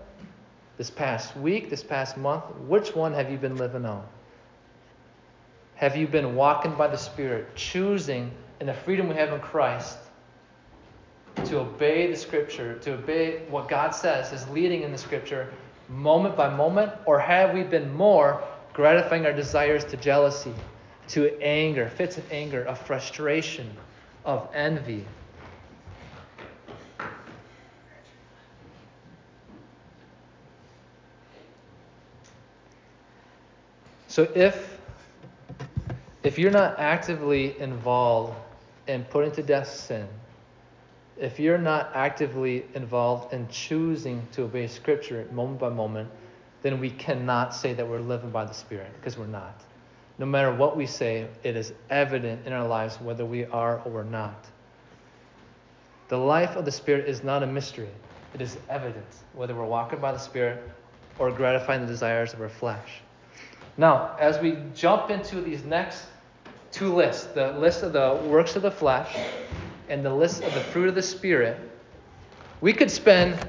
[0.78, 4.08] this past week, this past month, which one have you been living out?
[5.76, 9.98] Have you been walking by the Spirit, choosing in the freedom we have in Christ
[11.46, 15.52] to obey the Scripture, to obey what God says is leading in the Scripture
[15.88, 16.92] moment by moment?
[17.06, 18.44] Or have we been more
[18.74, 20.54] gratifying our desires to jealousy,
[21.10, 23.76] to anger, fits of anger, of frustration,
[24.26, 25.06] of envy?
[34.08, 34.78] So if
[36.24, 38.36] if you're not actively involved
[38.90, 40.08] in putting to death sin,
[41.16, 46.10] if you're not actively involved in choosing to obey Scripture moment by moment,
[46.64, 49.62] then we cannot say that we're living by the Spirit because we're not.
[50.18, 53.92] No matter what we say, it is evident in our lives whether we are or
[53.92, 54.46] we're not.
[56.08, 57.90] The life of the Spirit is not a mystery,
[58.34, 60.68] it is evident whether we're walking by the Spirit
[61.20, 63.02] or gratifying the desires of our flesh.
[63.78, 66.06] Now, as we jump into these next
[66.72, 69.18] two lists the list of the works of the flesh
[69.90, 71.58] and the list of the fruit of the Spirit
[72.62, 73.48] we could spend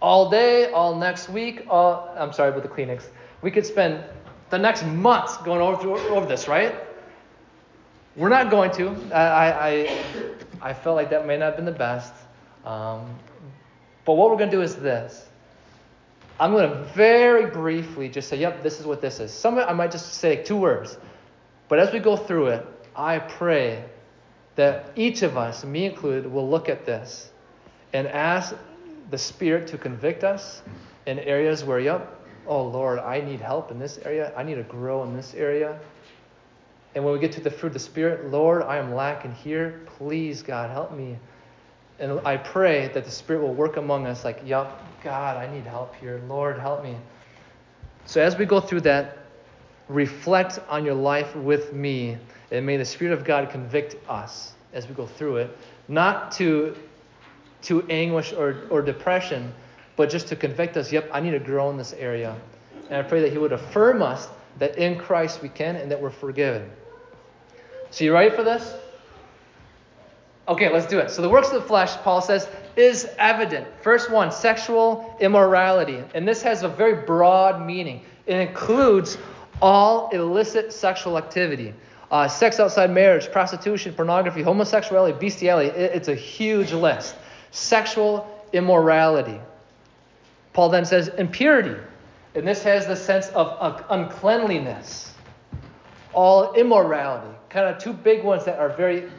[0.00, 3.04] all day, all next week, all, I'm sorry about the Kleenex.
[3.40, 4.04] We could spend
[4.50, 6.74] the next months going over, over this, right?
[8.14, 8.94] We're not going to.
[9.12, 10.00] I, I,
[10.60, 12.12] I felt like that may not have been the best.
[12.64, 13.16] Um,
[14.04, 15.28] but what we're going to do is this
[16.38, 19.32] I'm going to very briefly just say, yep, this is what this is.
[19.32, 20.96] Some I might just say two words.
[21.68, 23.84] But as we go through it, I pray
[24.56, 27.30] that each of us, me included, will look at this
[27.92, 28.54] and ask
[29.10, 30.62] the Spirit to convict us
[31.06, 34.32] in areas where, yep, oh Lord, I need help in this area.
[34.36, 35.78] I need to grow in this area.
[36.94, 39.80] And when we get to the fruit of the Spirit, Lord, I am lacking here.
[39.96, 41.18] Please, God, help me.
[41.98, 45.64] And I pray that the Spirit will work among us like, yep, God, I need
[45.64, 46.20] help here.
[46.28, 46.96] Lord, help me.
[48.04, 49.18] So as we go through that,
[49.88, 52.16] reflect on your life with me,
[52.50, 55.56] and may the Spirit of God convict us as we go through it,
[55.88, 56.76] not to,
[57.62, 59.52] to anguish or, or depression,
[59.96, 62.36] but just to convict us, yep, I need to grow in this area.
[62.88, 66.00] And I pray that He would affirm us that in Christ we can and that
[66.00, 66.68] we're forgiven.
[67.90, 68.74] So, you ready for this?
[70.48, 71.10] Okay, let's do it.
[71.10, 73.66] So, the works of the flesh, Paul says, is evident.
[73.82, 76.02] First one, sexual immorality.
[76.14, 78.02] And this has a very broad meaning.
[78.26, 79.18] It includes
[79.62, 81.72] all illicit sexual activity.
[82.10, 85.68] Uh, sex outside marriage, prostitution, pornography, homosexuality, bestiality.
[85.68, 87.14] It, it's a huge list.
[87.52, 89.40] Sexual immorality.
[90.52, 91.80] Paul then says impurity.
[92.34, 95.14] And this has the sense of uncleanliness.
[96.12, 97.34] All immorality.
[97.48, 99.10] Kind of two big ones that are very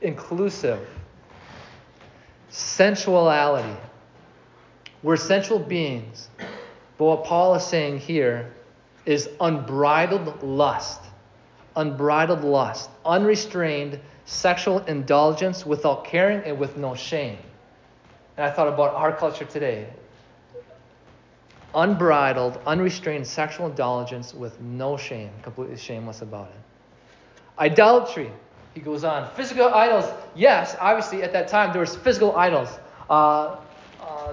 [0.00, 0.86] inclusive.
[2.50, 3.76] Sensuality.
[5.02, 6.28] We're sensual beings.
[6.96, 8.54] But what Paul is saying here
[9.08, 11.00] is unbridled lust.
[11.76, 12.90] Unbridled lust.
[13.06, 17.38] Unrestrained sexual indulgence without caring and with no shame.
[18.36, 19.86] And I thought about our culture today.
[21.74, 26.60] Unbridled, unrestrained sexual indulgence with no shame, completely shameless about it.
[27.58, 28.30] Idolatry,
[28.74, 29.30] he goes on.
[29.34, 32.68] Physical idols, yes, obviously at that time there was physical idols.
[33.08, 33.56] Uh,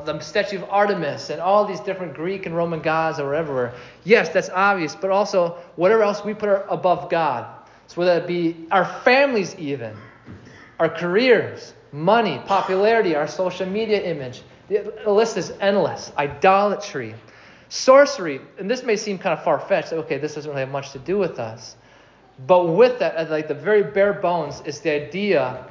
[0.04, 3.74] the statue of Artemis and all these different Greek and Roman gods were everywhere.
[4.04, 7.48] Yes, that's obvious, but also whatever else we put above God.
[7.88, 9.96] So whether it be our families even,
[10.80, 14.42] our careers, money, popularity, our social media image.
[14.68, 16.12] The list is endless.
[16.18, 17.16] Idolatry,
[17.70, 19.94] sorcery, and this may seem kind of far fetched.
[19.94, 21.76] Okay, this doesn't really have much to do with us.
[22.48, 25.66] But with that, like the very bare bones, is the idea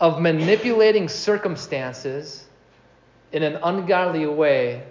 [0.00, 2.46] of manipulating circumstances
[3.32, 4.84] in an ungodly way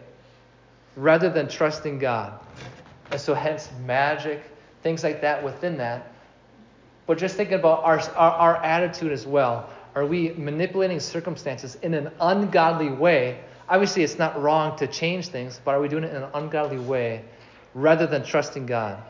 [0.95, 2.39] rather than trusting God.
[3.11, 4.43] And so, hence, magic,
[4.83, 6.11] things like that within that.
[7.05, 9.69] But just thinking about our, our, our, attitude as well.
[9.95, 13.39] Are we manipulating circumstances in an ungodly way?
[13.69, 16.79] Obviously, it's not wrong to change things, but are we doing it in an ungodly
[16.79, 17.23] way
[17.73, 19.01] rather than trusting God?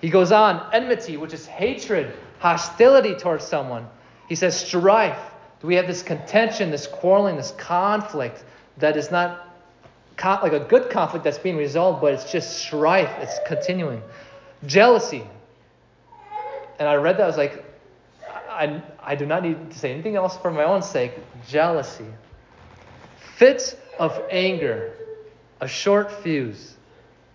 [0.00, 3.88] He goes on, enmity, which is hatred, hostility towards someone.
[4.28, 5.18] He says strife.
[5.60, 8.44] Do we have this contention, this quarreling, this conflict
[8.78, 9.42] that is not
[10.22, 14.02] like a good conflict that's being resolved, but it's just strife, it's continuing.
[14.64, 15.26] Jealousy.
[16.78, 17.64] And I read that, I was like,
[18.28, 21.12] I, I do not need to say anything else for my own sake.
[21.46, 22.06] Jealousy.
[23.36, 24.92] Fits of anger.
[25.60, 26.76] a short fuse,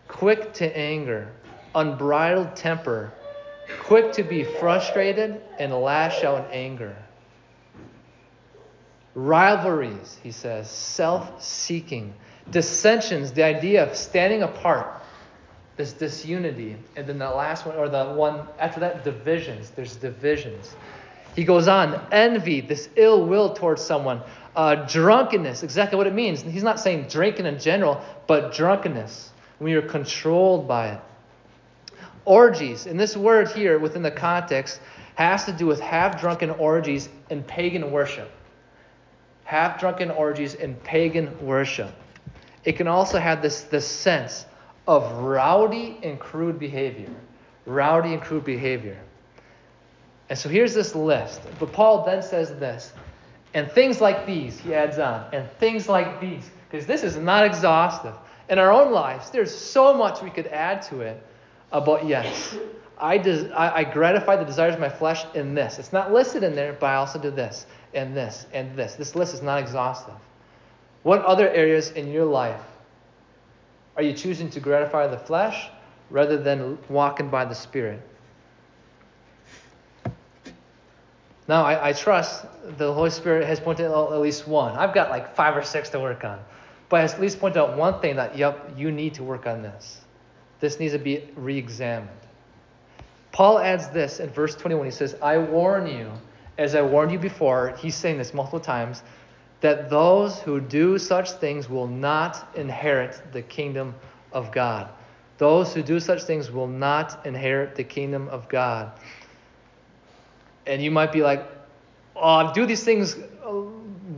[0.08, 1.32] quick to anger,
[1.74, 3.12] unbridled temper,
[3.84, 6.96] quick to be frustrated and lash out in anger.
[9.14, 12.14] Rivalries, he says, self seeking,
[12.50, 15.02] dissensions, the idea of standing apart,
[15.76, 16.78] this disunity.
[16.96, 19.72] And then the last one, or the one after that, divisions.
[19.72, 20.76] There's divisions.
[21.36, 24.22] He goes on, envy, this ill will towards someone,
[24.56, 26.42] uh, drunkenness, exactly what it means.
[26.42, 31.02] He's not saying drinking in general, but drunkenness, when you're controlled by it.
[32.26, 34.80] Orgies, and this word here within the context
[35.16, 38.32] has to do with half drunken orgies in pagan worship.
[39.44, 41.92] Half drunken orgies in pagan worship.
[42.64, 44.46] It can also have this, this sense
[44.88, 47.10] of rowdy and crude behavior.
[47.66, 49.00] Rowdy and crude behavior.
[50.30, 51.42] And so here's this list.
[51.60, 52.94] But Paul then says this.
[53.54, 57.46] And things like these, he adds on, and things like these, because this is not
[57.46, 58.14] exhaustive.
[58.48, 61.22] In our own lives, there's so much we could add to it
[61.72, 62.56] Uh, about, yes,
[62.98, 65.80] I, des- I, I gratify the desires of my flesh in this.
[65.80, 68.96] It's not listed in there, but I also do this, and this, and this.
[68.96, 70.16] This list is not exhaustive.
[71.04, 72.62] What other areas in your life
[73.96, 75.70] are you choosing to gratify the flesh
[76.10, 78.02] rather than walking by the Spirit?
[81.48, 82.46] Now, I, I, trust
[82.78, 84.78] the Holy Spirit has pointed out at least one.
[84.78, 86.40] I've got like five or six to work on.
[86.88, 90.01] But at least pointed out one thing that, yep, you need to work on this.
[90.62, 92.10] This needs to be re examined.
[93.34, 94.86] Paul adds this in verse 21.
[94.86, 96.12] He says, I warn you,
[96.58, 99.04] as I warned you before, he's saying this multiple times,
[99.62, 103.96] that those who do such things will not inherit the kingdom
[104.32, 104.90] of God.
[105.38, 108.92] Those who do such things will not inherit the kingdom of God.
[110.68, 111.44] And you might be like,
[112.16, 113.64] oh, I do these things uh,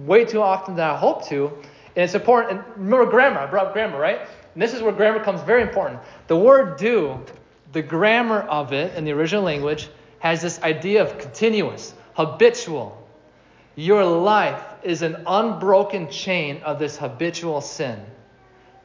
[0.06, 1.48] way too often than I hope to.
[1.96, 2.60] And it's important.
[2.60, 3.40] And remember grammar.
[3.40, 4.28] I brought up grammar, right?
[4.54, 6.00] And this is where grammar comes very important.
[6.28, 7.20] The word do,
[7.72, 9.90] the grammar of it in the original language,
[10.20, 13.00] has this idea of continuous, habitual.
[13.76, 18.00] Your life is an unbroken chain of this habitual sin.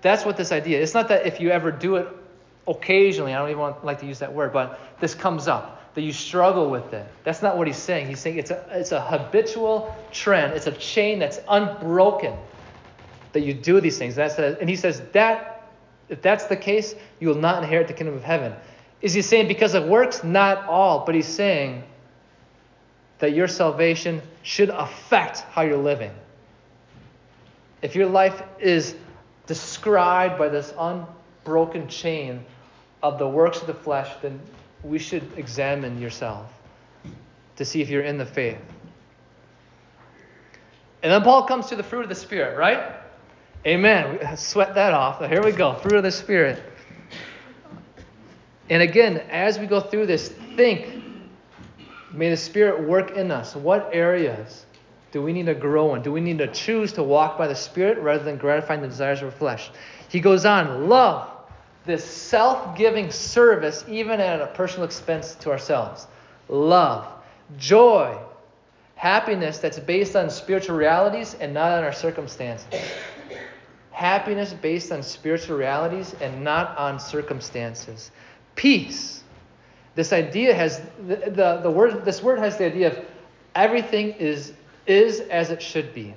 [0.01, 0.81] That's what this idea.
[0.81, 2.09] It's not that if you ever do it
[2.67, 6.03] occasionally, I don't even want, like to use that word, but this comes up that
[6.03, 7.07] you struggle with it.
[7.25, 8.07] That's not what he's saying.
[8.07, 12.35] He's saying it's a, it's a habitual trend, it's a chain that's unbroken
[13.33, 14.15] that you do these things.
[14.15, 15.58] That's a, and he says that
[16.09, 18.55] if that's the case, you will not inherit the kingdom of heaven.
[19.01, 20.25] Is he saying because of works?
[20.25, 21.85] Not all, but he's saying
[23.19, 26.13] that your salvation should affect how you're living.
[27.83, 28.95] If your life is
[29.47, 32.45] described by this unbroken chain
[33.03, 34.41] of the works of the flesh, then
[34.83, 36.53] we should examine yourself
[37.57, 38.59] to see if you're in the faith.
[41.03, 42.98] And then Paul comes to the fruit of the Spirit, right?
[43.67, 44.37] Amen.
[44.37, 45.19] Sweat that off.
[45.29, 45.75] Here we go.
[45.75, 46.63] Fruit of the Spirit.
[48.71, 51.03] And again, as we go through this, think
[52.13, 53.57] may the Spirit work in us.
[53.57, 54.67] What areas
[55.11, 56.03] do we need to grow in?
[56.03, 59.21] Do we need to choose to walk by the Spirit rather than gratifying the desires
[59.21, 59.71] of our flesh?
[60.09, 61.29] He goes on, love
[61.89, 66.07] this self giving service, even at a personal expense to ourselves.
[66.49, 67.09] Love,
[67.57, 68.17] joy,
[68.95, 72.69] happiness that's based on spiritual realities and not on our circumstances.
[73.99, 78.11] Happiness based on spiritual realities and not on circumstances.
[78.55, 79.25] Peace.
[79.97, 83.05] This idea has the, the, the word this word has the idea of
[83.57, 84.53] everything is
[84.87, 86.15] is as it should be.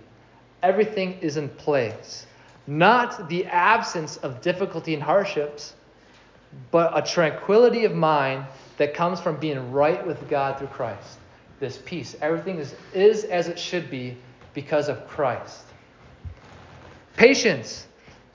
[0.61, 2.27] Everything is in place
[2.67, 5.73] not the absence of difficulty and hardships,
[6.69, 8.45] but a tranquility of mind
[8.77, 11.17] that comes from being right with God through Christ.
[11.59, 12.15] This peace.
[12.21, 14.17] Everything is, is as it should be
[14.53, 15.65] because of Christ.
[17.17, 17.87] Patience,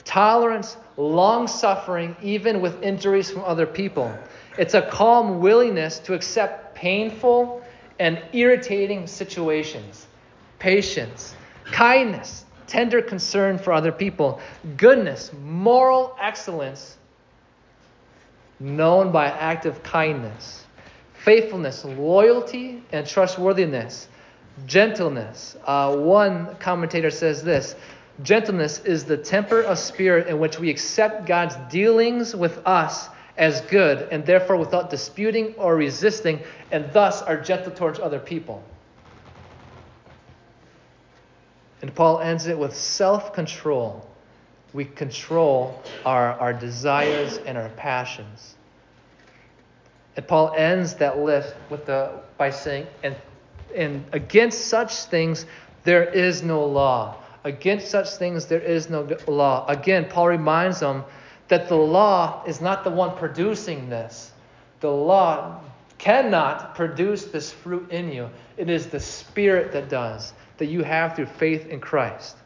[0.04, 4.12] tolerance, long suffering, even with injuries from other people.
[4.58, 7.62] It's a calm willingness to accept painful
[7.98, 10.06] and irritating situations.
[10.58, 14.40] Patience, kindness, tender concern for other people,
[14.76, 16.96] goodness, moral excellence,
[18.58, 20.64] known by act of kindness,
[21.14, 24.08] faithfulness, loyalty, and trustworthiness,
[24.64, 25.56] gentleness.
[25.64, 27.74] Uh, one commentator says this
[28.22, 33.60] gentleness is the temper of spirit in which we accept God's dealings with us as
[33.62, 36.40] good, and therefore without disputing or resisting,
[36.72, 38.62] and thus are gentle towards other people.
[41.82, 44.08] And Paul ends it with self control.
[44.72, 48.56] We control our, our desires and our passions.
[50.16, 53.14] And Paul ends that list with the, by saying, and,
[53.74, 55.44] and against such things
[55.84, 57.16] there is no law.
[57.46, 59.64] Against such things there is no law.
[59.68, 61.04] Again, Paul reminds them
[61.46, 64.32] that the law is not the one producing this.
[64.80, 65.60] The law
[65.96, 68.28] cannot produce this fruit in you.
[68.56, 72.36] It is the Spirit that does, that you have through faith in Christ.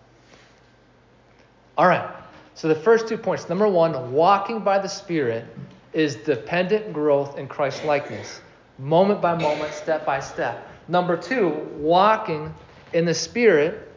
[1.79, 2.15] All right.
[2.55, 3.49] So the first two points.
[3.49, 5.47] Number one, walking by the Spirit
[5.95, 8.43] is dependent growth in Christ likeness,
[8.79, 10.69] moment by moment, step by step.
[10.89, 11.49] Number two,
[11.79, 12.53] walking
[12.93, 13.90] in the Spirit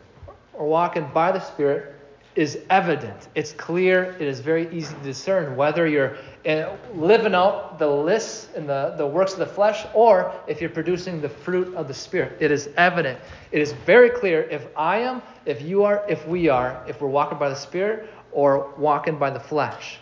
[0.54, 1.96] or walking by the Spirit
[2.36, 3.28] is evident.
[3.36, 4.16] It's clear.
[4.20, 8.96] It is very easy to discern whether you're eh, living out the lists and the,
[8.98, 12.38] the works of the flesh or if you're producing the fruit of the Spirit.
[12.40, 13.20] It is evident.
[13.52, 17.08] It is very clear if I am, if you are, if we are, if we're
[17.08, 20.00] walking by the Spirit or walking by the flesh.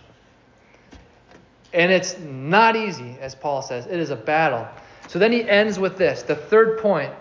[1.74, 3.88] And it's not easy, as Paul says.
[3.88, 4.68] It is a battle.
[5.08, 6.22] So then he ends with this.
[6.24, 7.14] The third point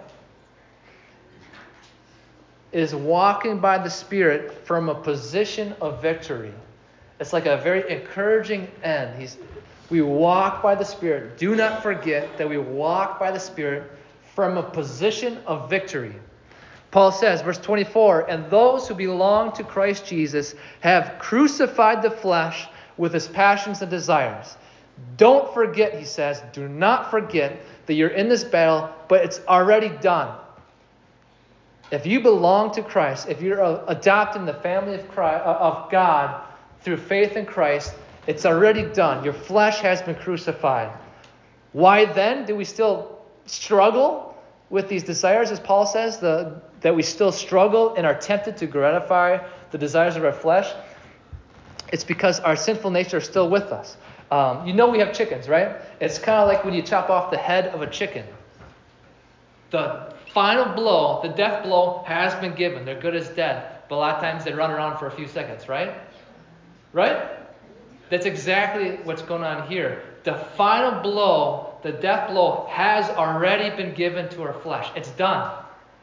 [2.72, 6.52] is walking by the Spirit from a position of victory.
[7.18, 9.20] It's like a very encouraging end.
[9.20, 9.36] He's,
[9.90, 11.36] we walk by the Spirit.
[11.36, 13.90] Do not forget that we walk by the Spirit
[14.34, 16.14] from a position of victory.
[16.90, 22.68] Paul says, verse 24, and those who belong to Christ Jesus have crucified the flesh
[22.96, 24.56] with its passions and desires.
[25.16, 29.88] Don't forget, he says, do not forget that you're in this battle, but it's already
[30.00, 30.36] done.
[31.90, 36.42] If you belong to Christ, if you're adopting the family of, Christ, uh, of God
[36.82, 37.94] through faith in Christ,
[38.26, 39.24] it's already done.
[39.24, 40.92] Your flesh has been crucified.
[41.72, 44.36] Why then do we still struggle
[44.70, 48.66] with these desires, as Paul says, the, that we still struggle and are tempted to
[48.66, 50.72] gratify the desires of our flesh?
[51.92, 53.96] It's because our sinful nature is still with us.
[54.30, 55.76] Um, you know we have chickens, right?
[56.00, 58.24] It's kind of like when you chop off the head of a chicken.
[59.70, 62.84] The final blow, the death blow, has been given.
[62.84, 63.78] They're good as dead.
[63.88, 65.94] But a lot of times they run around for a few seconds, right?
[66.92, 67.28] Right?
[68.08, 70.02] That's exactly what's going on here.
[70.24, 74.90] The final blow, the death blow, has already been given to our flesh.
[74.94, 75.56] It's done.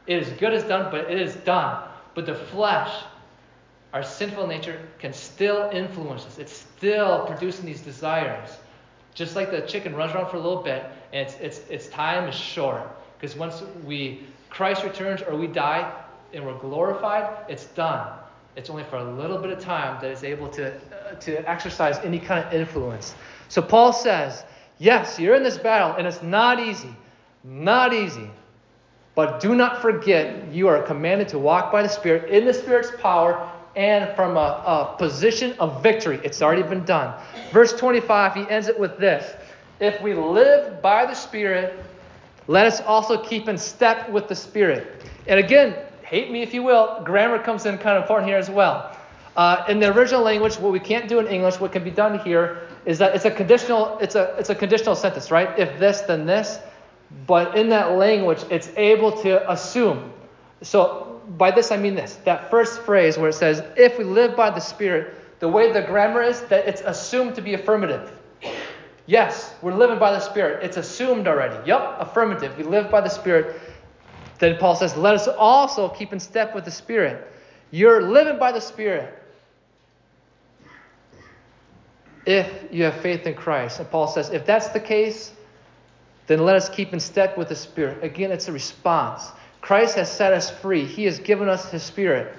[0.08, 1.84] It is good as done, but it is done.
[2.16, 3.04] But the flesh,
[3.94, 6.38] our sinful nature, can still influence us.
[6.40, 8.58] It's still producing these desires.
[9.14, 12.28] Just like the chicken runs around for a little bit, and its, its, its time
[12.28, 12.82] is short.
[13.20, 15.92] Because once we Christ returns or we die
[16.34, 18.08] and we're glorified, it's done.
[18.56, 22.00] It's only for a little bit of time that it's able to, uh, to exercise
[22.00, 23.14] any kind of influence.
[23.50, 24.44] So Paul says,
[24.80, 26.96] yes, you're in this battle, and it's not easy.
[27.44, 28.30] Not easy.
[29.14, 32.92] But do not forget, you are commanded to walk by the Spirit in the Spirit's
[33.00, 36.20] power and from a, a position of victory.
[36.24, 37.14] It's already been done.
[37.52, 39.36] Verse 25, he ends it with this
[39.80, 41.80] If we live by the Spirit,
[42.48, 45.04] let us also keep in step with the Spirit.
[45.28, 48.50] And again, hate me if you will, grammar comes in kind of important here as
[48.50, 48.98] well.
[49.36, 52.18] Uh, in the original language, what we can't do in English, what can be done
[52.20, 55.60] here is that it's a conditional, it's a, it's a conditional sentence, right?
[55.60, 56.60] If this, then this.
[57.28, 60.12] But in that language, it's able to assume.
[60.62, 64.36] So by this I mean this: that first phrase where it says, "If we live
[64.36, 68.12] by the Spirit," the way the grammar is that it's assumed to be affirmative.
[69.08, 70.64] Yes, we're living by the Spirit.
[70.64, 71.58] It's assumed already.
[71.66, 72.58] Yep, affirmative.
[72.58, 73.60] We live by the Spirit.
[74.38, 77.26] Then Paul says, let us also keep in step with the Spirit.
[77.72, 79.14] You're living by the Spirit
[82.26, 83.80] if you have faith in Christ.
[83.80, 85.32] And Paul says, if that's the case,
[86.28, 88.04] then let us keep in step with the Spirit.
[88.04, 89.32] Again, it's a response.
[89.62, 92.36] Christ has set us free, He has given us His Spirit.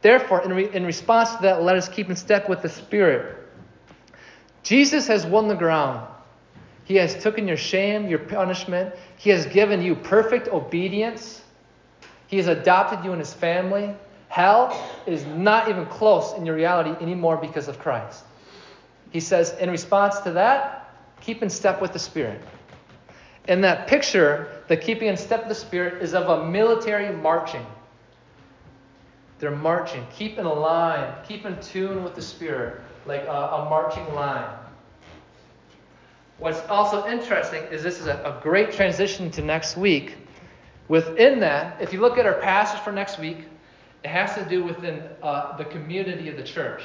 [0.00, 3.37] Therefore, in, re- in response to that, let us keep in step with the Spirit.
[4.68, 6.06] Jesus has won the ground.
[6.84, 8.94] He has taken your shame, your punishment.
[9.16, 11.40] He has given you perfect obedience.
[12.26, 13.94] He has adopted you in his family.
[14.28, 18.24] Hell is not even close in your reality anymore because of Christ.
[19.10, 22.42] He says, in response to that, keep in step with the Spirit.
[23.48, 27.64] In that picture, the keeping in step with the Spirit is of a military marching.
[29.38, 30.06] They're marching.
[30.12, 34.57] Keep in line, keep in tune with the Spirit like a, a marching line.
[36.38, 40.16] What's also interesting is this is a, a great transition to next week.
[40.86, 43.38] Within that, if you look at our passage for next week,
[44.04, 46.82] it has to do within uh, the community of the church.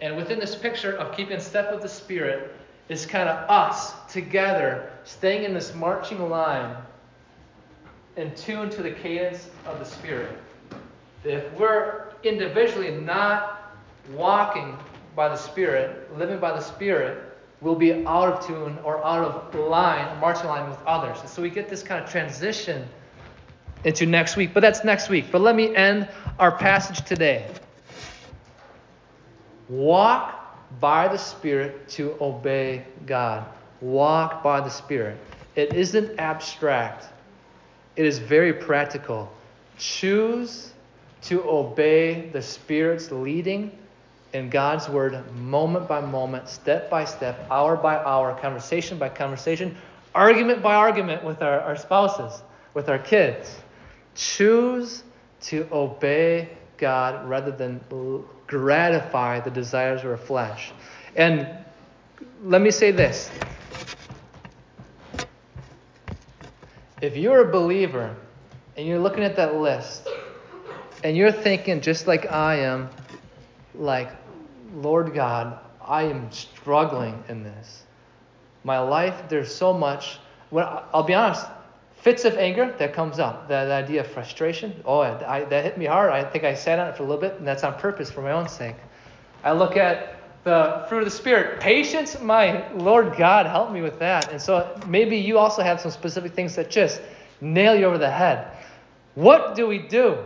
[0.00, 2.54] And within this picture of keeping step with the Spirit
[2.88, 6.76] is kind of us together, staying in this marching line
[8.16, 10.36] in tune to the cadence of the Spirit.
[11.24, 13.72] If we're individually not
[14.12, 14.76] walking
[15.16, 17.31] by the Spirit, living by the Spirit,
[17.62, 21.18] will be out of tune or out of line, marching line with others.
[21.20, 22.86] And so we get this kind of transition
[23.84, 25.26] into next week, but that's next week.
[25.30, 26.08] But let me end
[26.38, 27.46] our passage today.
[29.68, 33.46] Walk by the Spirit to obey God.
[33.80, 35.18] Walk by the Spirit.
[35.54, 37.06] It isn't abstract,
[37.96, 39.32] it is very practical.
[39.78, 40.72] Choose
[41.22, 43.78] to obey the Spirit's leading
[44.32, 49.76] in God's Word moment by moment, step by step, hour by hour, conversation by conversation,
[50.14, 52.42] argument by argument with our, our spouses,
[52.74, 53.60] with our kids.
[54.14, 55.04] Choose
[55.42, 57.80] to obey God rather than
[58.46, 60.72] gratify the desires of our flesh.
[61.16, 61.48] And
[62.42, 63.30] let me say this
[67.00, 68.14] if you're a believer
[68.76, 70.08] and you're looking at that list
[71.04, 72.88] and you're thinking, just like I am,
[73.74, 74.10] like,
[74.74, 77.84] Lord God, I am struggling in this.
[78.64, 80.18] My life, there's so much.
[80.50, 81.46] Well, I'll be honest,
[81.96, 84.74] fits of anger that comes up, that idea of frustration.
[84.84, 86.10] Oh, I, that hit me hard.
[86.10, 88.22] I think I sat on it for a little bit, and that's on purpose for
[88.22, 88.76] my own sake.
[89.44, 91.60] I look at the fruit of the Spirit.
[91.60, 94.30] Patience, my Lord God, help me with that.
[94.30, 97.00] And so maybe you also have some specific things that just
[97.40, 98.48] nail you over the head.
[99.14, 100.18] What do we do?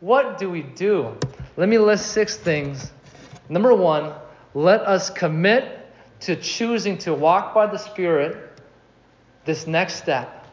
[0.00, 1.16] What do we do?
[1.56, 2.92] Let me list six things.
[3.50, 4.14] Number one,
[4.54, 5.76] let us commit
[6.20, 8.36] to choosing to walk by the Spirit
[9.44, 10.46] this next step,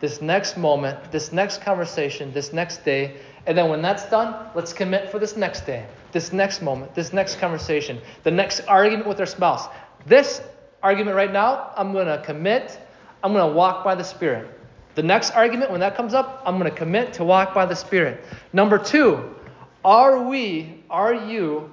[0.00, 3.16] this next moment, this next conversation, this next day.
[3.46, 7.14] And then when that's done, let's commit for this next day, this next moment, this
[7.14, 9.66] next conversation, the next argument with our spouse.
[10.04, 10.42] This
[10.82, 12.78] argument right now, I'm going to commit,
[13.24, 14.50] I'm going to walk by the Spirit.
[14.96, 17.74] The next argument, when that comes up, I'm going to commit to walk by the
[17.74, 18.22] Spirit.
[18.52, 19.34] Number two,
[19.82, 21.70] are we, are you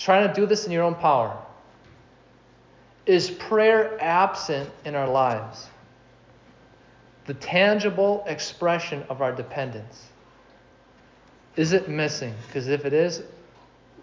[0.00, 1.36] trying to do this in your own power?
[3.06, 5.66] Is prayer absent in our lives?
[7.26, 10.08] The tangible expression of our dependence.
[11.56, 12.34] Is it missing?
[12.46, 13.22] Because if it is,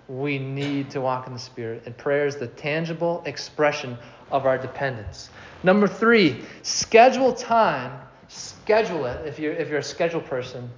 [0.08, 1.84] we need to walk in the Spirit.
[1.86, 3.98] And prayer is the tangible expression
[4.32, 5.30] of our dependence.
[5.64, 10.70] Number three, schedule time, schedule it if you're, if you're a schedule person,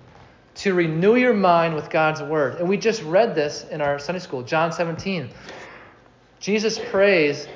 [0.60, 2.60] to renew your mind with God's Word.
[2.60, 5.30] And we just read this in our Sunday school, John 17.
[6.42, 7.48] Jesus prays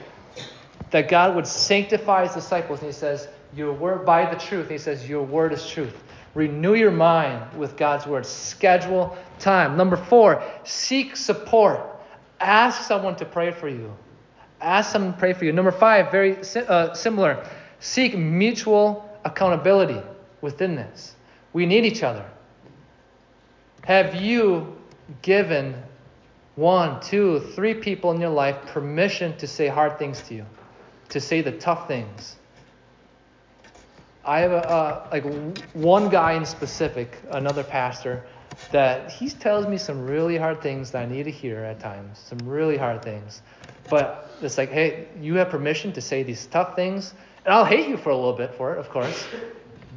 [0.92, 4.64] that God would sanctify his disciples, and he says, Your word by the truth.
[4.64, 6.02] And He says, Your word is truth.
[6.34, 8.26] Renew your mind with God's word.
[8.26, 9.76] Schedule time.
[9.76, 11.82] Number four, seek support.
[12.40, 13.94] Ask someone to pray for you.
[14.62, 15.52] Ask someone to pray for you.
[15.52, 17.46] Number five, very uh, similar,
[17.80, 20.02] seek mutual accountability
[20.40, 21.16] within this.
[21.52, 22.26] We need each other.
[23.86, 24.76] Have you
[25.22, 25.76] given
[26.56, 30.46] one, two, three people in your life permission to say hard things to you?
[31.14, 32.38] to say the tough things.
[34.26, 35.24] I have a, like
[35.74, 38.24] one guy in specific, another pastor,
[38.72, 42.18] that he tells me some really hard things that I need to hear at times,
[42.18, 43.44] some really hard things.
[43.90, 47.14] But it's like, hey, you have permission to say these tough things,
[47.46, 49.28] and I'll hate you for a little bit for it, of course.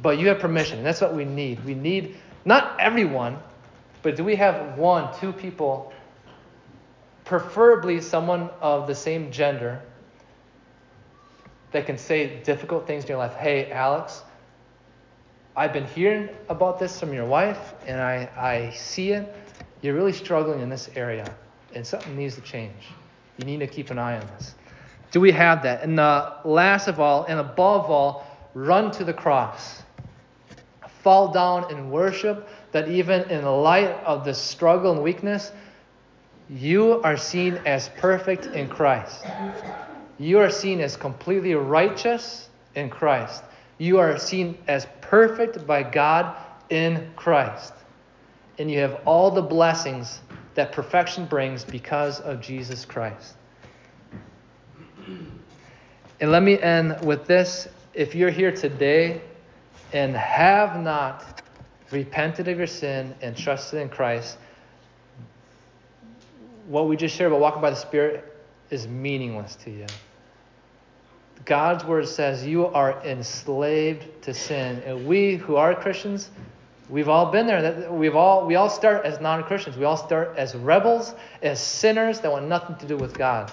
[0.03, 1.65] But you have permission, and that's what we need.
[1.65, 2.15] We need
[2.45, 3.39] not everyone,
[4.07, 5.91] but do we have one, two people,
[7.25, 9.81] preferably someone of the same gender,
[11.73, 13.33] that can say difficult things in your life.
[13.33, 14.23] Hey, Alex,
[15.57, 19.35] I've been hearing about this from your wife, and I, I see it.
[19.81, 21.29] You're really struggling in this area,
[21.75, 22.87] and something needs to change.
[23.37, 24.55] You need to keep an eye on this.
[25.11, 25.83] Do we have that?
[25.83, 29.83] And uh, last of all, and above all, run to the cross.
[31.03, 35.51] Fall down in worship that even in the light of the struggle and weakness,
[36.49, 39.25] you are seen as perfect in Christ.
[40.17, 43.43] You are seen as completely righteous in Christ.
[43.77, 46.35] You are seen as perfect by God
[46.69, 47.73] in Christ.
[48.57, 50.21] And you have all the blessings
[50.55, 53.35] that perfection brings because of Jesus Christ.
[56.19, 57.67] And let me end with this.
[57.93, 59.21] If you're here today
[59.93, 61.41] and have not
[61.91, 64.37] repented of your sin and trusted in Christ,
[66.67, 68.35] what we just shared about walking by the Spirit
[68.69, 69.85] is meaningless to you.
[71.45, 74.81] God's word says you are enslaved to sin.
[74.85, 76.29] And we who are Christians,
[76.89, 77.89] we've all been there.
[77.89, 79.77] We've all we all start as non-Christians.
[79.77, 83.49] We all start as rebels, as sinners that want nothing to do with God.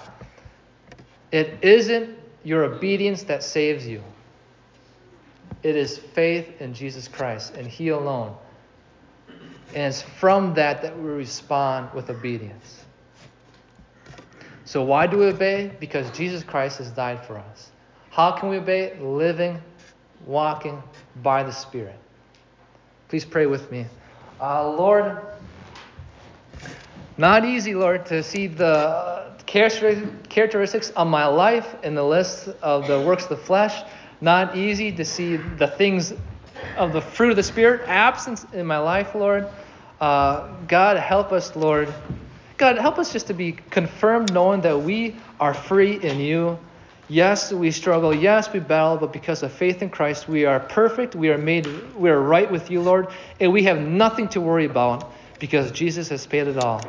[1.31, 4.03] It isn't your obedience that saves you.
[5.63, 8.35] It is faith in Jesus Christ and He alone.
[9.73, 12.83] And it's from that that we respond with obedience.
[14.63, 15.71] So why do we obey?
[15.79, 17.71] Because Jesus Christ has died for us.
[18.09, 18.97] How can we obey?
[18.99, 19.61] Living,
[20.25, 20.81] walking
[21.21, 21.99] by the Spirit.
[23.09, 23.85] Please pray with me.
[24.41, 25.21] Uh, Lord,
[27.17, 32.99] not easy, Lord, to see the characteristics of my life in the list of the
[33.01, 33.83] works of the flesh.
[34.25, 36.11] Not easy to see the things
[36.77, 39.47] of the fruit of the Spirit absent in my life, Lord.
[40.01, 41.93] Uh, God, help us, Lord.
[42.57, 46.57] God, help us just to be confirmed knowing that we are free in you.
[47.07, 48.15] Yes, we struggle.
[48.15, 51.13] Yes, we battle, but because of faith in Christ, we are perfect.
[51.13, 53.09] We are made, we are right with you, Lord,
[53.39, 56.81] and we have nothing to worry about because Jesus has paid it all.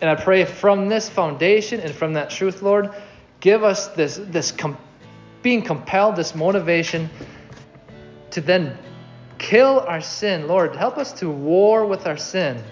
[0.00, 2.94] And I pray from this foundation and from that truth, Lord,
[3.40, 4.78] give us this, this com-
[5.42, 7.08] being compelled, this motivation
[8.30, 8.76] to then
[9.38, 10.48] kill our sin.
[10.48, 12.62] Lord, help us to war with our sin.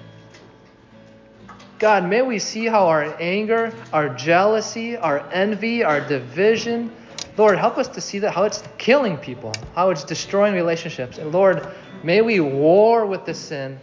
[1.78, 6.90] God, may we see how our anger, our jealousy, our envy, our division,
[7.36, 11.18] Lord, help us to see that how it's killing people, how it's destroying relationships.
[11.18, 11.66] And Lord,
[12.02, 13.78] may we war with the sin.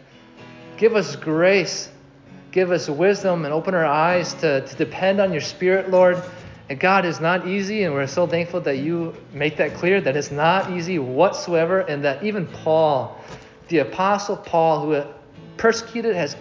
[0.77, 1.89] Give us grace,
[2.51, 6.21] give us wisdom, and open our eyes to, to depend on your Spirit, Lord.
[6.69, 10.15] And God is not easy, and we're so thankful that you make that clear that
[10.15, 13.19] it's not easy whatsoever, and that even Paul,
[13.67, 15.03] the Apostle Paul, who
[15.57, 16.37] persecuted, has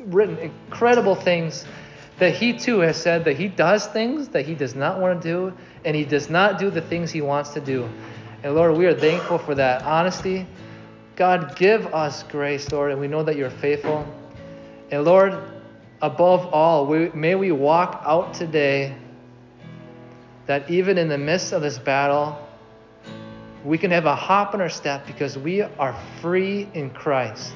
[0.00, 1.64] written incredible things
[2.18, 5.28] that he too has said that he does things that he does not want to
[5.28, 7.88] do, and he does not do the things he wants to do.
[8.42, 10.46] And Lord, we are thankful for that honesty.
[11.16, 14.06] God, give us grace, Lord, and we know that you're faithful.
[14.90, 15.38] And Lord,
[16.02, 18.94] above all, we, may we walk out today
[20.46, 22.38] that even in the midst of this battle,
[23.64, 27.52] we can have a hop in our step because we are free in Christ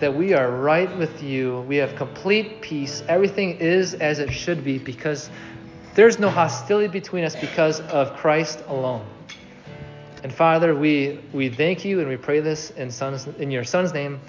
[0.00, 1.60] that we are right with you.
[1.62, 3.02] We have complete peace.
[3.08, 5.30] Everything is as it should be because
[5.94, 9.04] there's no hostility between us because of Christ alone.
[10.22, 13.92] And Father, we, we thank you and we pray this in, son's, in your Son's
[13.92, 14.20] name.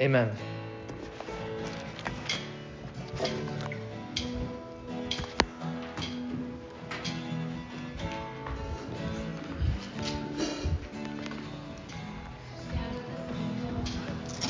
[0.00, 0.30] Amen.